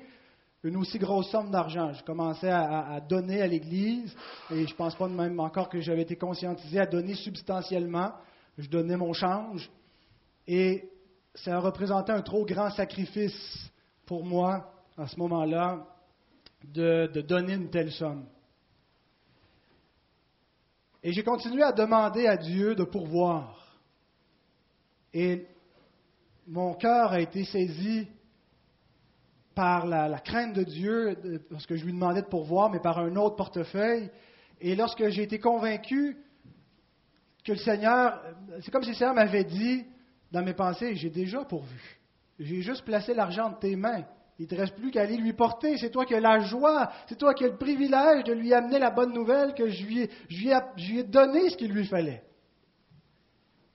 [0.63, 1.93] une aussi grosse somme d'argent.
[1.93, 4.15] Je commençais à, donner à l'Église
[4.51, 8.11] et je ne pense pas même encore que j'avais été conscientisé à donner substantiellement.
[8.57, 9.69] Je donnais mon change
[10.47, 10.89] et
[11.35, 13.71] ça représentait un trop grand sacrifice
[14.05, 15.85] pour moi à ce moment-là
[16.63, 18.25] de, de donner une telle somme.
[21.05, 23.77] Et j'ai continué à demander à Dieu de pourvoir.
[25.13, 25.45] Et
[26.47, 28.07] mon cœur a été saisi
[29.53, 31.15] par la, crainte de Dieu,
[31.51, 34.09] parce que je lui demandais de pourvoir, mais par un autre portefeuille.
[34.59, 36.17] Et lorsque j'ai été convaincu
[37.43, 38.19] que le Seigneur,
[38.61, 39.85] c'est comme si le Seigneur m'avait dit
[40.31, 41.99] dans mes pensées, j'ai déjà pourvu.
[42.39, 44.05] J'ai juste placé l'argent de tes mains.
[44.37, 45.77] Il ne te reste plus qu'à aller lui porter.
[45.77, 48.79] C'est toi qui as la joie, c'est toi qui as le privilège de lui amener
[48.79, 52.21] la bonne nouvelle que je lui ai, donné ce qu'il lui fallait.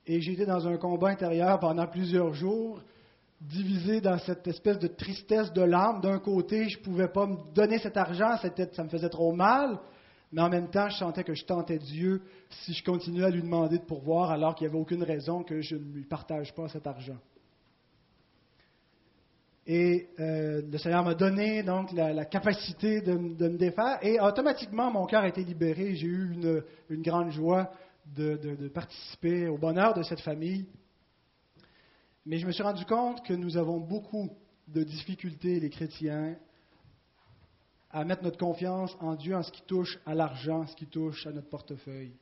[0.07, 2.83] Et j'étais dans un combat intérieur pendant plusieurs jours,
[3.41, 6.01] divisé dans cette espèce de tristesse de l'âme.
[6.03, 9.79] D'un côté, je ne pouvais pas me donner cet argent, ça me faisait trop mal,
[10.33, 13.43] mais en même temps, je sentais que je tentais Dieu si je continuais à lui
[13.43, 16.69] demander de pourvoir alors qu'il n'y avait aucune raison que je ne lui partage pas
[16.69, 17.17] cet argent.
[19.67, 23.99] Et euh, le Seigneur m'a donné donc la, capacité de, me défaire.
[24.03, 25.95] Et automatiquement, mon cœur a été libéré.
[25.95, 27.71] J'ai eu une, grande joie
[28.07, 30.67] de, participer au bonheur de cette famille.
[32.27, 34.31] Mais je me suis rendu compte que nous avons beaucoup
[34.69, 36.37] de difficultés, les chrétiens,
[37.91, 41.27] à mettre notre confiance en Dieu en ce qui touche à l'argent, ce qui touche
[41.27, 42.13] à notre portefeuille.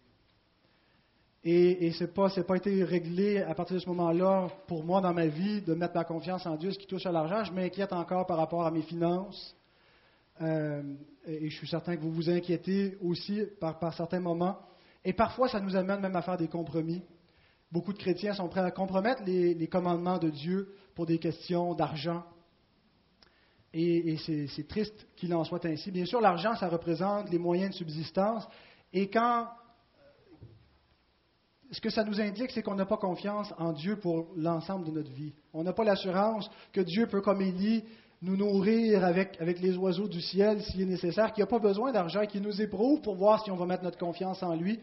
[1.45, 5.15] Et, ce n'est pas, pas, été réglé à partir de ce moment-là pour moi dans
[5.15, 7.45] ma vie de mettre ma confiance en Dieu, ce qui touche à l'argent.
[7.45, 9.57] Je m'inquiète encore par rapport à mes finances.
[10.41, 10.83] Euh,
[11.27, 14.59] et je suis certain que vous vous inquiétez aussi par, par, certains moments.
[15.05, 17.03] Et parfois, ça nous amène même à faire des compromis.
[17.71, 21.75] Beaucoup de chrétiens sont prêts à compromettre les, les commandements de Dieu pour des questions
[21.75, 22.25] d'argent.
[23.73, 25.93] Et, et c'est triste qu'il en soit ainsi.
[25.93, 28.49] Bien sûr, l'argent, ça représente les moyens de subsistance.
[28.93, 29.47] Et quand
[31.71, 34.91] ce que ça nous indique, c'est qu'on n'a pas confiance en Dieu pour l'ensemble de
[34.91, 35.33] notre vie.
[35.53, 37.85] On n'a pas l'assurance que Dieu peut, comme Élie,
[38.23, 41.93] nous nourrir avec, les oiseaux du ciel s'il est nécessaire, qu'il n'y a pas besoin
[41.93, 44.81] d'argent, qu'il nous éprouve pour voir si on va mettre notre confiance en lui.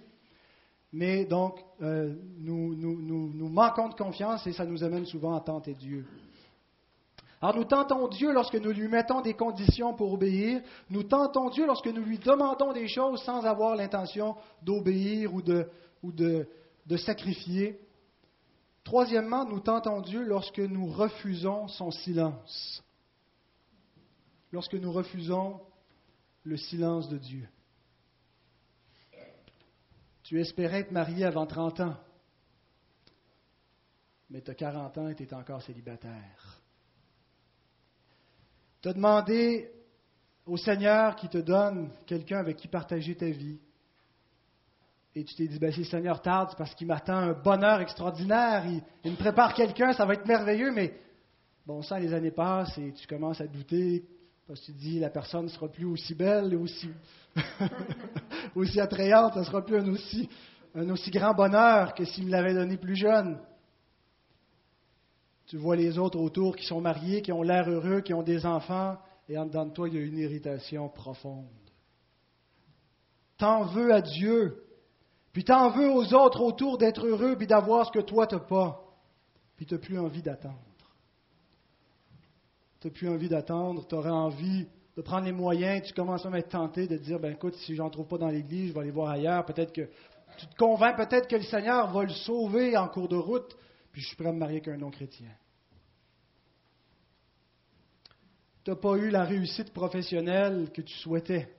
[0.94, 6.06] Mais donc, euh, nous, manquons de confiance et ça nous amène souvent à tenter Dieu.
[7.42, 10.62] Alors nous tentons Dieu lorsque nous lui mettons des conditions pour obéir.
[10.90, 16.48] Nous tentons Dieu lorsque nous lui demandons des choses sans avoir l'intention d'obéir ou de,
[16.86, 17.80] de sacrifier.
[18.84, 22.84] Troisièmement, nous tentons Dieu lorsque nous refusons son silence.
[24.52, 25.62] Lorsque nous refusons
[26.44, 27.48] le silence de Dieu.
[30.24, 31.98] Tu espérais être marié avant 30 ans,
[34.30, 36.62] mais tu as 40 ans et tu es encore célibataire.
[38.82, 39.72] Tu as demandé
[40.46, 43.60] au Seigneur qui te donne quelqu'un avec qui partager ta vie
[45.16, 47.80] et tu t'es dit, ben, si le Seigneur tarde, c'est parce qu'il m'attend un bonheur
[47.80, 48.66] extraordinaire,
[49.04, 50.94] il, me prépare quelqu'un, ça va être merveilleux, mais
[51.66, 54.04] bon sang, les années passent et tu commences à douter,
[54.46, 56.90] parce que tu te dis, la personne ne sera plus aussi belle, aussi,
[58.56, 60.30] aussi attrayante, ça ne sera plus un aussi,
[60.76, 63.40] un aussi grand bonheur que s'il me l'avait donné plus jeune.
[65.48, 68.46] Tu vois les autres autour qui sont mariés, qui ont l'air heureux, qui ont des
[68.46, 68.98] enfants,
[69.30, 71.48] et en dedans de toi, il y a une irritation profonde.
[73.38, 74.65] T'en veux à Dieu
[75.36, 78.36] puis tu en veux aux autres autour d'être heureux, puis d'avoir ce que toi, tu
[78.36, 78.82] n'as pas.
[79.58, 80.64] Puis tu n'as plus envie d'attendre.
[82.80, 86.36] Tu n'as plus envie d'attendre, tu aurais envie de prendre les moyens, tu commences même
[86.36, 88.80] à être tenté de dire, ben écoute, si j'en trouve pas dans l'Église, je vais
[88.80, 89.46] aller voir ailleurs.
[89.46, 89.90] Peut-être que
[90.38, 93.58] tu te convaincs peut-être que le Seigneur va le sauver en cours de route,
[93.92, 95.32] puis je suis prêt à me marier avec un non-chrétien.
[98.64, 101.54] Tu n'as pas eu la réussite professionnelle que tu souhaitais.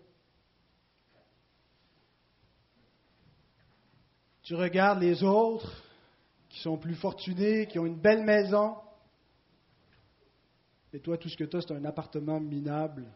[4.47, 5.82] Tu regardes les autres
[6.49, 8.76] qui sont plus fortunés, qui ont une belle maison.
[10.92, 13.12] Et toi, tout ce que tu as, c'est un appartement minable.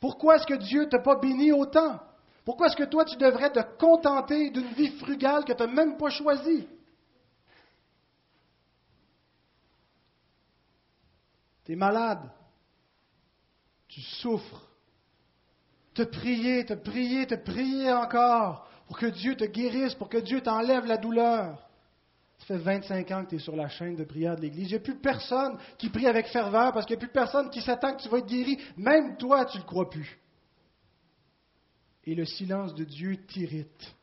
[0.00, 2.00] Pourquoi est-ce que Dieu ne t'a pas béni autant?
[2.44, 5.96] Pourquoi est-ce que toi, tu devrais te contenter d'une vie frugale que tu n'as même
[5.96, 6.66] pas choisie?
[11.64, 12.28] Tu es malade.
[13.86, 14.68] Tu souffres.
[15.94, 20.42] te prier, te prier, te prier encore pour que Dieu te guérisse, pour que Dieu
[20.42, 21.66] t'enlève la douleur.
[22.40, 24.66] Ça fait 25 ans que tu es sur la chaîne de prière de l'Église.
[24.66, 27.48] Il n'y a plus personne qui prie avec ferveur parce qu'il n'y a plus personne
[27.48, 28.60] qui s'attend que tu vas être guéri.
[28.76, 30.20] Même toi, tu ne le crois plus.
[32.04, 33.94] Et le silence de Dieu t'irrite.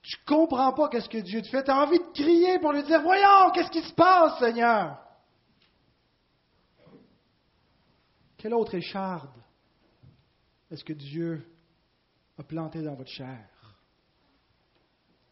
[0.00, 1.64] Tu ne comprends pas qu'est-ce que Dieu te fait.
[1.64, 4.96] Tu as envie de crier pour lui dire Voyons, qu'est-ce qui se passe, Seigneur?
[8.38, 9.34] Quelle autre écharde
[10.70, 11.44] est-ce que Dieu
[12.38, 13.55] a planté dans votre chair?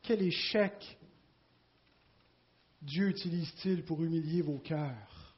[0.04, 0.98] Quel échec
[2.82, 5.34] Dieu utilise-t-il pour humilier vos cœurs?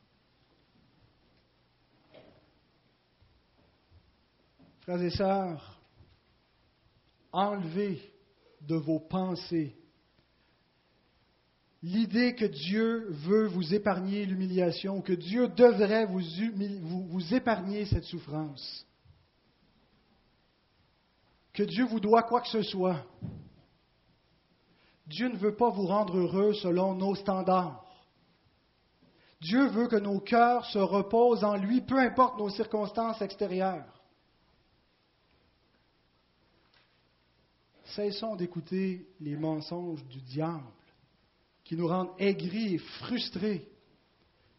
[4.81, 5.81] Frères et sœurs,
[7.33, 8.13] enlevez
[8.63, 9.77] de vos pensées
[11.83, 18.85] l'idée que Dieu veut vous épargner l'humiliation, que Dieu devrait vous, épargner cette souffrance,
[21.53, 23.07] que Dieu vous doit quoi que ce soit.
[25.07, 27.85] Dieu ne veut pas vous rendre heureux selon nos standards.
[29.41, 33.85] Dieu veut que nos cœurs se reposent en lui, peu importe nos circonstances extérieures.
[37.85, 40.65] Cessons d'écouter les mensonges du diable
[41.65, 43.69] qui nous rendent aigris et frustrés,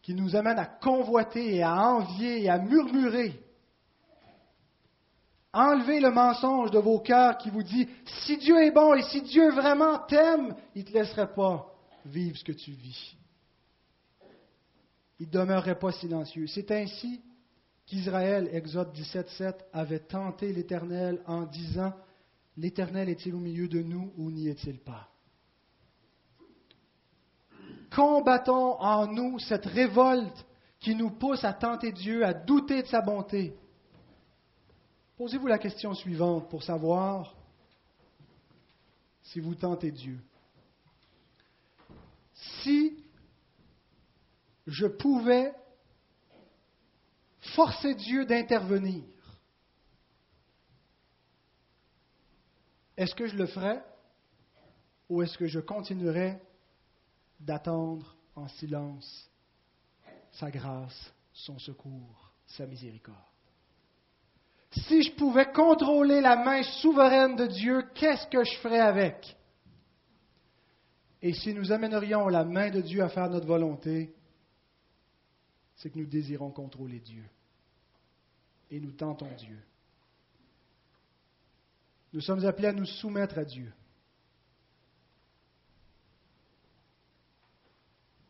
[0.02, 3.38] qui nous amènent à convoiter et à envier et à murmurer.
[5.58, 7.88] Enlevez le mensonge de vos cœurs qui vous dit,
[8.22, 12.38] si Dieu est bon et si Dieu vraiment t'aime, il ne te laisserait pas vivre
[12.38, 13.16] ce que tu vis.
[15.18, 16.46] Il ne demeurerait pas silencieux.
[16.46, 17.20] C'est ainsi
[17.86, 21.92] qu'Israël, Exode 17.7, avait tenté l'Éternel en disant,
[22.56, 25.08] L'Éternel est-il au milieu de nous ou n'y est-il pas?
[27.92, 30.46] Combattons en nous cette révolte
[30.78, 33.56] qui nous pousse à tenter Dieu, à douter de sa bonté.
[35.18, 37.34] Posez-vous la question suivante pour savoir
[39.20, 40.20] si vous tentez Dieu.
[42.62, 43.04] Si
[44.68, 45.52] je pouvais
[47.56, 49.02] forcer Dieu d'intervenir,
[52.96, 53.84] est-ce que je le ferais
[55.08, 56.40] ou est-ce que je continuerais
[57.40, 59.28] d'attendre en silence
[60.30, 63.27] sa grâce, son secours, sa miséricorde?
[64.70, 69.36] Si je pouvais contrôler la main souveraine de Dieu, qu'est-ce que je ferais avec?
[71.22, 74.14] Et si nous amènerions la main de Dieu à faire notre volonté,
[75.76, 77.24] c'est que nous désirons contrôler Dieu.
[78.70, 79.58] Et nous tentons Dieu.
[82.12, 83.72] Nous sommes appelés à nous soumettre à Dieu.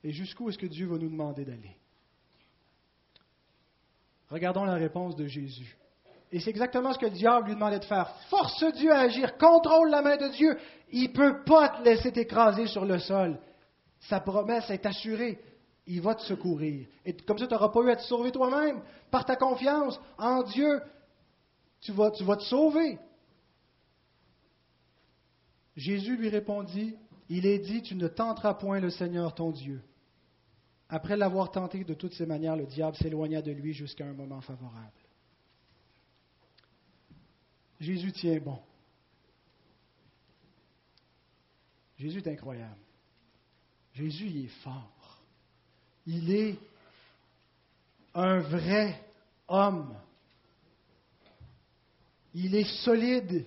[0.05, 1.77] Et jusqu'où est-ce que Dieu va nous demander d'aller?
[4.31, 5.77] Regardons la réponse de Jésus.
[6.31, 8.15] Et c'est exactement ce que le diable lui demandait de faire.
[8.29, 10.59] Force Dieu à agir, contrôle la main de Dieu.
[10.91, 13.39] Il ne peut pas te laisser t'écraser sur le sol.
[14.01, 15.39] Sa promesse est assurée.
[15.87, 16.87] Il va te secourir.
[17.07, 18.83] Et comme ça, tu n'auras pas eu à te sauver toi-même.
[19.11, 20.83] Par ta confiance en Dieu,
[21.81, 22.99] tu vas, tu vas te sauver.
[25.77, 26.97] Jésus lui répondit,
[27.31, 29.81] il est dit, tu ne tenteras point le Seigneur ton Dieu.
[30.91, 34.41] Après l'avoir tenté de toutes ces manières, le diable s'éloigna de lui jusqu'à un moment
[34.41, 34.98] favorable.
[37.81, 38.59] Jésus tient bon.
[41.99, 42.77] Jésus est incroyable.
[43.93, 45.21] Jésus, est fort.
[46.07, 46.59] Il est
[48.15, 49.03] un vrai
[49.49, 49.97] homme.
[52.35, 53.47] Il est solide.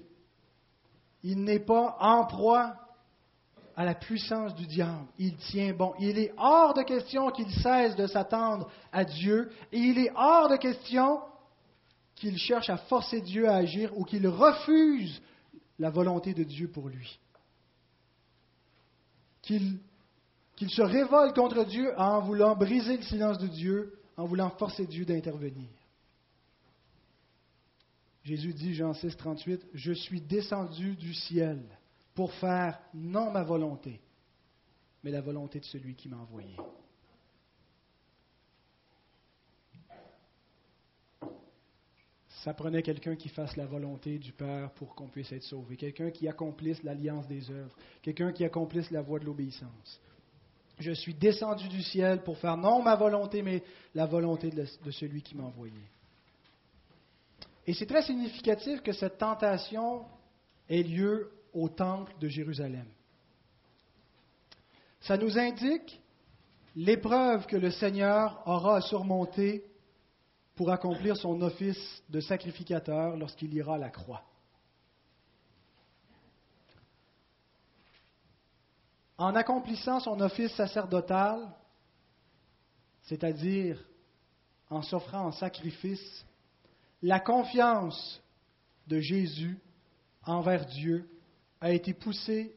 [1.24, 2.76] Il n'est pas en proie
[3.76, 5.08] à la puissance du diable.
[5.18, 5.94] Il tient bon.
[6.00, 10.50] Il est hors de question qu'il cesse de s'attendre à Dieu et il est hors
[10.50, 11.22] de question
[12.22, 15.20] qu'il cherche à forcer Dieu à agir ou qu'il refuse
[15.80, 17.20] la volonté de Dieu pour lui.
[19.42, 19.80] Qu'il
[20.70, 25.04] se révolte contre Dieu en voulant briser le silence de Dieu, en voulant forcer Dieu
[25.04, 25.68] d'intervenir.
[28.24, 31.60] Jésus dit, Jean 6, 38, Je suis descendu du ciel
[32.14, 34.00] pour faire non ma volonté,
[35.04, 36.56] mais la volonté de celui qui m'a envoyé.
[42.44, 46.10] Ça prenait quelqu'un qui fasse la volonté du Père pour qu'on puisse être sauvé, quelqu'un
[46.10, 50.02] qui accomplisse l'alliance des œuvres, quelqu'un qui accomplisse la voie de l'obéissance.
[50.80, 53.64] Je suis descendu du ciel pour faire non ma volonté, mais
[53.94, 55.84] la volonté de, celui qui m'a envoyé.
[57.68, 60.06] Et c'est très significatif que cette tentation
[60.68, 62.88] ait lieu au temple de Jérusalem.
[65.02, 66.02] Ça nous indique
[66.76, 69.64] l'épreuve que le Seigneur aura à surmonter
[70.56, 74.24] pour accomplir son office de sacrificateur lorsqu'il ira à la croix.
[79.18, 81.48] En accomplissant son office sacerdotal,
[83.04, 83.84] c'est-à-dire
[84.70, 86.26] en s'offrant en sacrifice,
[87.02, 88.22] la confiance
[88.88, 89.60] de Jésus
[90.24, 91.08] envers Dieu
[91.60, 92.56] a été poussée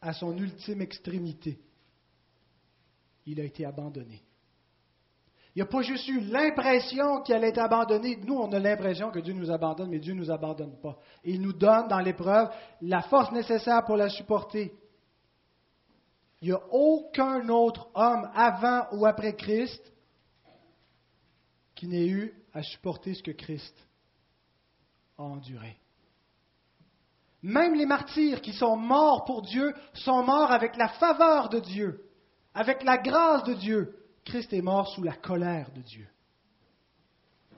[0.00, 1.60] à son ultime extrémité.
[3.26, 4.22] Il a été abandonné.
[5.54, 8.16] Il n'y a pas juste eu l'impression qu'il allait être abandonné.
[8.24, 10.96] Nous, on a l'impression que Dieu nous abandonne, mais Dieu ne nous abandonne pas.
[11.24, 12.50] il nous donne dans l'épreuve
[12.82, 14.72] la force nécessaire pour la supporter.
[16.40, 19.92] Il n'y a aucun autre homme avant ou après Christ
[21.74, 23.74] qui n'ait eu à supporter ce que Christ
[25.18, 25.76] a enduré.
[27.42, 32.04] Même les martyrs qui sont morts pour Dieu sont morts avec la faveur de Dieu,
[32.54, 33.96] avec la grâce de Dieu.
[34.24, 36.08] Christ est mort sous la colère de Dieu.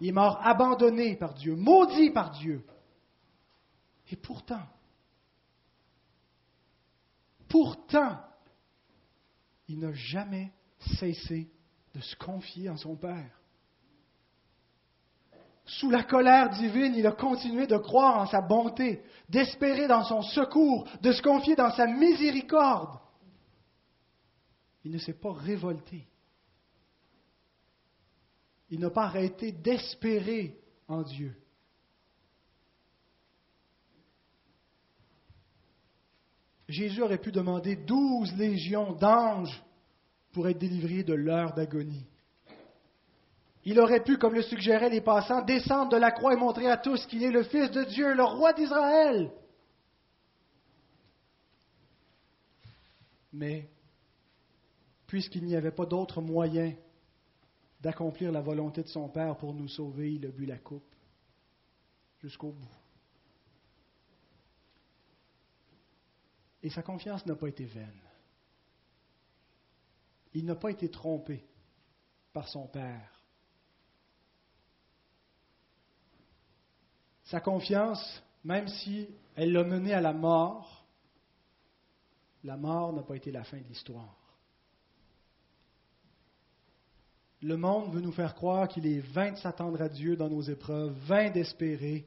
[0.01, 2.65] Il est mort abandonné par Dieu, maudit par Dieu.
[4.11, 4.67] Et pourtant,
[7.49, 8.19] pourtant,
[9.69, 10.53] il n'a jamais
[10.99, 11.51] cessé
[11.95, 13.39] de se confier en son Père.
[15.65, 20.23] Sous la colère divine, il a continué de croire en sa bonté, d'espérer dans son
[20.23, 22.99] secours, de se confier dans sa miséricorde.
[24.85, 26.09] Il ne s'est pas révolté.
[28.73, 30.59] Il n'a pas arrêté d'espérer
[30.89, 31.37] en Dieu.
[36.69, 39.63] Jésus aurait pu demander douze légions d'anges
[40.33, 42.07] pour être délivré de l'heure d'agonie.
[43.67, 46.79] Il aurait pu, comme le suggéraient les passants, descendre de la croix et montrer à
[46.79, 49.31] tous qu'il est le Fils de Dieu, le roi d'Israël.
[53.35, 53.69] Mais,
[55.07, 56.75] puisqu'il n'y avait pas d'autre moyen
[57.83, 60.95] d'accomplir la volonté de son Père pour nous sauver, il a bu la coupe
[62.21, 62.69] jusqu'au bout.
[66.63, 68.01] Et sa confiance n'a pas été vaine.
[70.33, 71.45] Il n'a pas été trompé
[72.33, 73.21] par son Père.
[77.25, 80.87] Sa confiance, même si elle l'a mené à la mort,
[82.45, 84.22] la mort n'a pas été la fin de l'histoire.
[87.43, 90.43] Le monde veut nous faire croire qu'il est vain de s'attendre à Dieu dans nos
[90.43, 92.07] épreuves, vain d'espérer.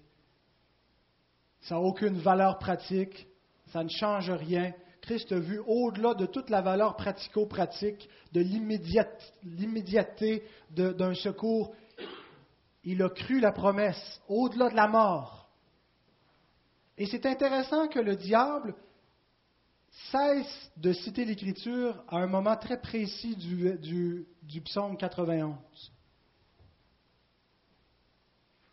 [1.62, 3.28] Ça n'a aucune valeur pratique,
[3.68, 4.74] ça ne change rien.
[5.02, 8.42] Christ a vu au-delà de toute la valeur pratico-pratique, de
[9.44, 11.76] l'immédiateté d'un secours
[12.86, 15.50] il a cru la promesse au-delà de la mort.
[16.98, 18.76] Et c'est intéressant que le diable
[20.12, 25.56] cesse de citer l'Écriture à un moment très précis du, psaume 91.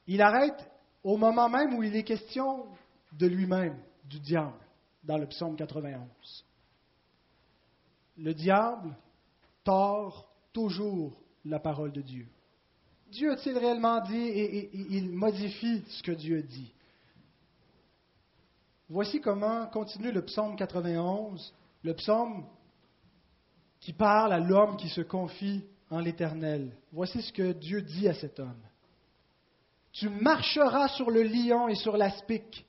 [0.07, 0.71] Il arrête
[1.05, 2.67] au moment même où il est question
[3.13, 4.59] de lui-même, du diable,
[5.05, 6.01] dans le psaume 91.
[8.19, 8.95] Le diable
[9.65, 11.13] tord toujours
[11.45, 12.27] la parole de Dieu.
[13.11, 16.73] Dieu a-t-il réellement dit et, il modifie ce que Dieu dit?
[18.93, 22.45] Voici comment continue le psaume 91, le psaume
[23.81, 26.77] qui parle à l'homme qui se confie en l'Éternel.
[26.93, 28.61] Voici ce que Dieu dit à cet homme.
[29.93, 32.67] Tu marcheras sur le lion et sur l'aspic.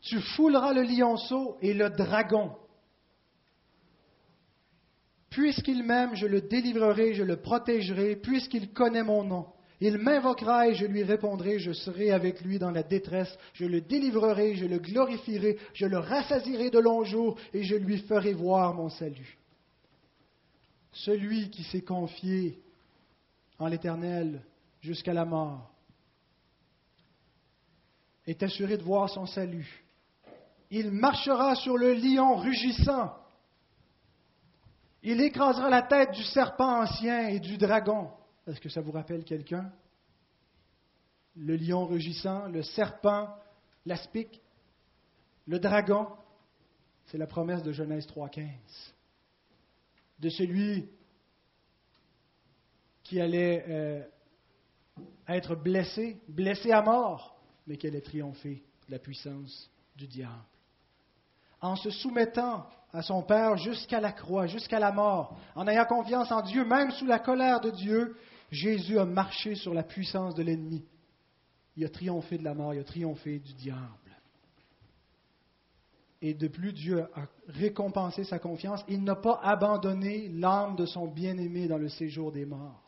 [0.00, 2.54] Tu fouleras le lionceau et le dragon.
[5.28, 9.53] Puisqu'il m'aime, je le délivrerai, je le protégerai, puisqu'il connaît mon nom.
[9.80, 13.80] Il m'invoquera et je lui répondrai, je serai avec lui dans la détresse, je le
[13.80, 18.74] délivrerai, je le glorifierai, je le rassasirai de longs jours et je lui ferai voir
[18.74, 19.36] mon salut.
[20.92, 22.62] Celui qui s'est confié
[23.58, 24.42] en l'Éternel
[24.80, 25.70] jusqu'à la mort
[28.26, 29.84] est assuré de voir son salut.
[30.70, 33.12] Il marchera sur le lion rugissant
[35.04, 38.10] il écrasera la tête du serpent ancien et du dragon.
[38.46, 39.72] Est-ce que ça vous rappelle quelqu'un?
[41.36, 43.28] Le lion rugissant, le serpent,
[43.86, 44.40] l'aspic,
[45.46, 46.08] le dragon.
[47.06, 48.48] C'est la promesse de Genèse 3.15.
[50.20, 50.88] De celui
[53.02, 54.02] qui allait euh,
[55.28, 57.36] être blessé, blessé à mort,
[57.66, 60.32] mais qui allait triompher de la puissance du diable.
[61.60, 66.30] En se soumettant à son Père jusqu'à la croix, jusqu'à la mort, en ayant confiance
[66.30, 68.16] en Dieu, même sous la colère de Dieu,
[68.54, 70.84] Jésus a marché sur la puissance de l'ennemi.
[71.76, 73.90] Il a triomphé de la mort, il a triomphé du diable.
[76.22, 78.82] Et de plus, Dieu a récompensé sa confiance.
[78.88, 82.80] Il n'a pas abandonné l'âme de son bien-aimé dans le séjour des morts.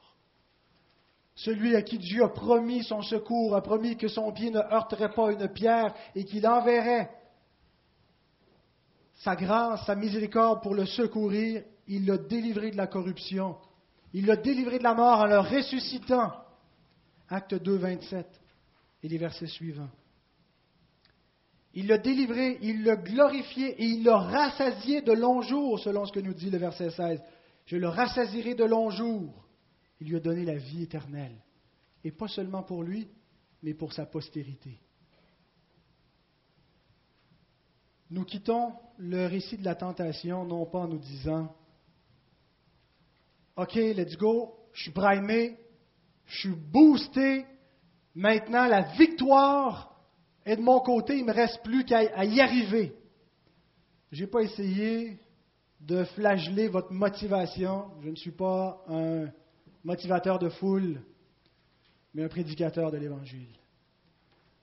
[1.34, 5.12] celui à qui Dieu a promis son secours, a promis que son pied ne heurterait
[5.12, 7.10] pas une pierre et qu'il enverrait
[9.16, 13.56] sa grâce, sa miséricorde pour le secourir, il l'a délivré de la corruption.
[14.12, 16.32] Il l'a délivré de la mort en le ressuscitant.
[17.28, 18.26] Acte 2, 27
[19.02, 19.90] et les versets suivants.
[21.74, 26.12] Il l'a délivré, il l'a glorifié et il l'a rassasié de longs jours, selon ce
[26.12, 27.20] que nous dit le verset 16.
[27.66, 29.44] Je le rassasierai de longs jours.
[30.00, 31.36] Il lui a donné la vie éternelle.
[32.04, 33.08] Et pas seulement pour lui,
[33.62, 34.80] mais pour sa postérité.
[38.10, 41.54] Nous quittons le récit de la tentation non pas en nous disant
[43.56, 45.56] OK, let's go, je suis primé,
[46.26, 47.46] je suis boosté,
[48.14, 49.96] maintenant la victoire
[50.44, 52.94] est de mon côté, il ne me reste plus qu'à y arriver.
[54.12, 55.18] Je n'ai pas essayé
[55.80, 59.26] de flageller votre motivation, je ne suis pas un
[59.84, 61.00] motivateur de foule,
[62.12, 63.56] mais un prédicateur de l'Évangile.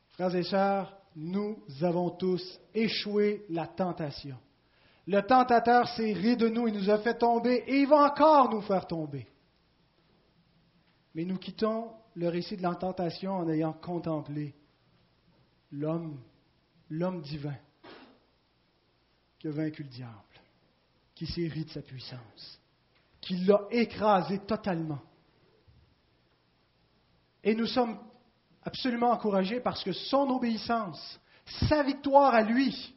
[0.10, 4.38] Frères et sœurs, nous avons tous échoué la tentation.
[5.06, 8.50] Le tentateur s'est ri de nous, il nous a fait tomber et il va encore
[8.50, 9.28] nous faire tomber.
[11.14, 14.56] Mais nous quittons le récit de la tentation en ayant contemplé
[15.72, 16.20] l'homme,
[16.90, 17.58] l'homme divin
[19.40, 20.14] qui a vaincu le diable,
[21.14, 22.60] qui s'est ri de sa puissance,
[23.20, 25.02] qui l'a écrasé totalement
[27.44, 28.00] et nous sommes
[28.64, 31.20] absolument encouragés parce que son obéissance,
[31.68, 32.96] sa victoire à lui,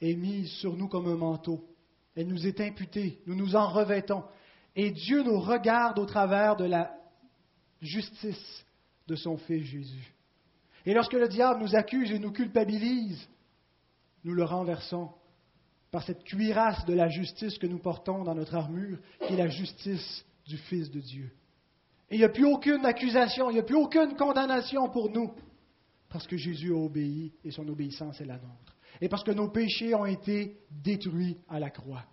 [0.00, 1.64] est mise sur nous comme un manteau.
[2.16, 4.24] Elle nous est imputée, nous nous en revêtons.
[4.76, 6.92] Et Dieu nous regarde au travers de la
[7.80, 8.64] justice
[9.06, 10.14] de son Fils Jésus.
[10.86, 13.28] Et lorsque le diable nous accuse et nous culpabilise,
[14.24, 15.10] nous le renversons
[15.90, 19.48] par cette cuirasse de la justice que nous portons dans notre armure, qui est la
[19.48, 21.30] justice du Fils de Dieu.
[22.10, 25.32] Et il n'y a plus aucune accusation, il n'y a plus aucune condamnation pour nous,
[26.08, 28.76] parce que Jésus a obéi et son obéissance est la nôtre.
[29.00, 32.04] Et parce que nos péchés ont été détruits à la croix.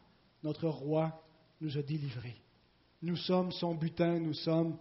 [0.43, 1.21] Notre roi
[1.59, 2.41] nous a délivrés.
[3.01, 4.77] Nous sommes son butin, nous sommes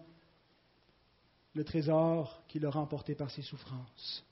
[1.54, 4.24] le trésor qu'il a remporté par ses souffrances.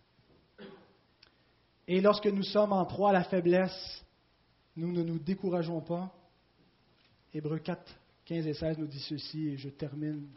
[1.86, 4.04] Et lorsque nous sommes en proie à la faiblesse,
[4.76, 6.14] nous ne nous décourageons pas.
[7.32, 7.82] Hébreux 4,
[8.24, 10.28] 15 et 16 nous dit ceci, et je termine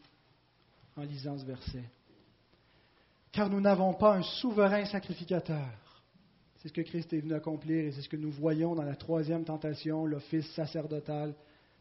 [0.95, 1.83] en lisant ce verset.
[3.31, 5.86] Car nous n'avons pas un souverain sacrificateur.
[6.57, 8.95] C'est ce que Christ est venu accomplir et c'est ce que nous voyons dans la
[8.95, 11.35] troisième tentation, l'office sacerdotal.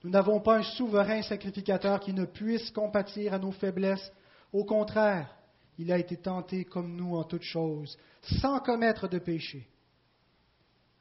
[0.04, 4.12] Nous n'avons pas un souverain sacrificateur qui ne puisse compatir à nos faiblesses.
[4.52, 5.34] Au contraire,
[5.78, 7.98] il a été tenté comme nous en toutes choses,
[8.40, 9.66] sans commettre de péché.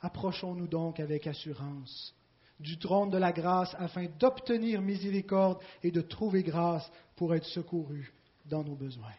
[0.02, 2.14] Approchons-nous donc avec assurance
[2.60, 8.14] du trône de la grâce afin d'obtenir miséricorde et de trouver grâce pour être secouru
[8.46, 9.16] dans nos besoins.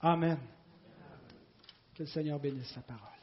[0.00, 0.38] Amen.
[1.94, 3.17] Que le Seigneur bénisse sa parole.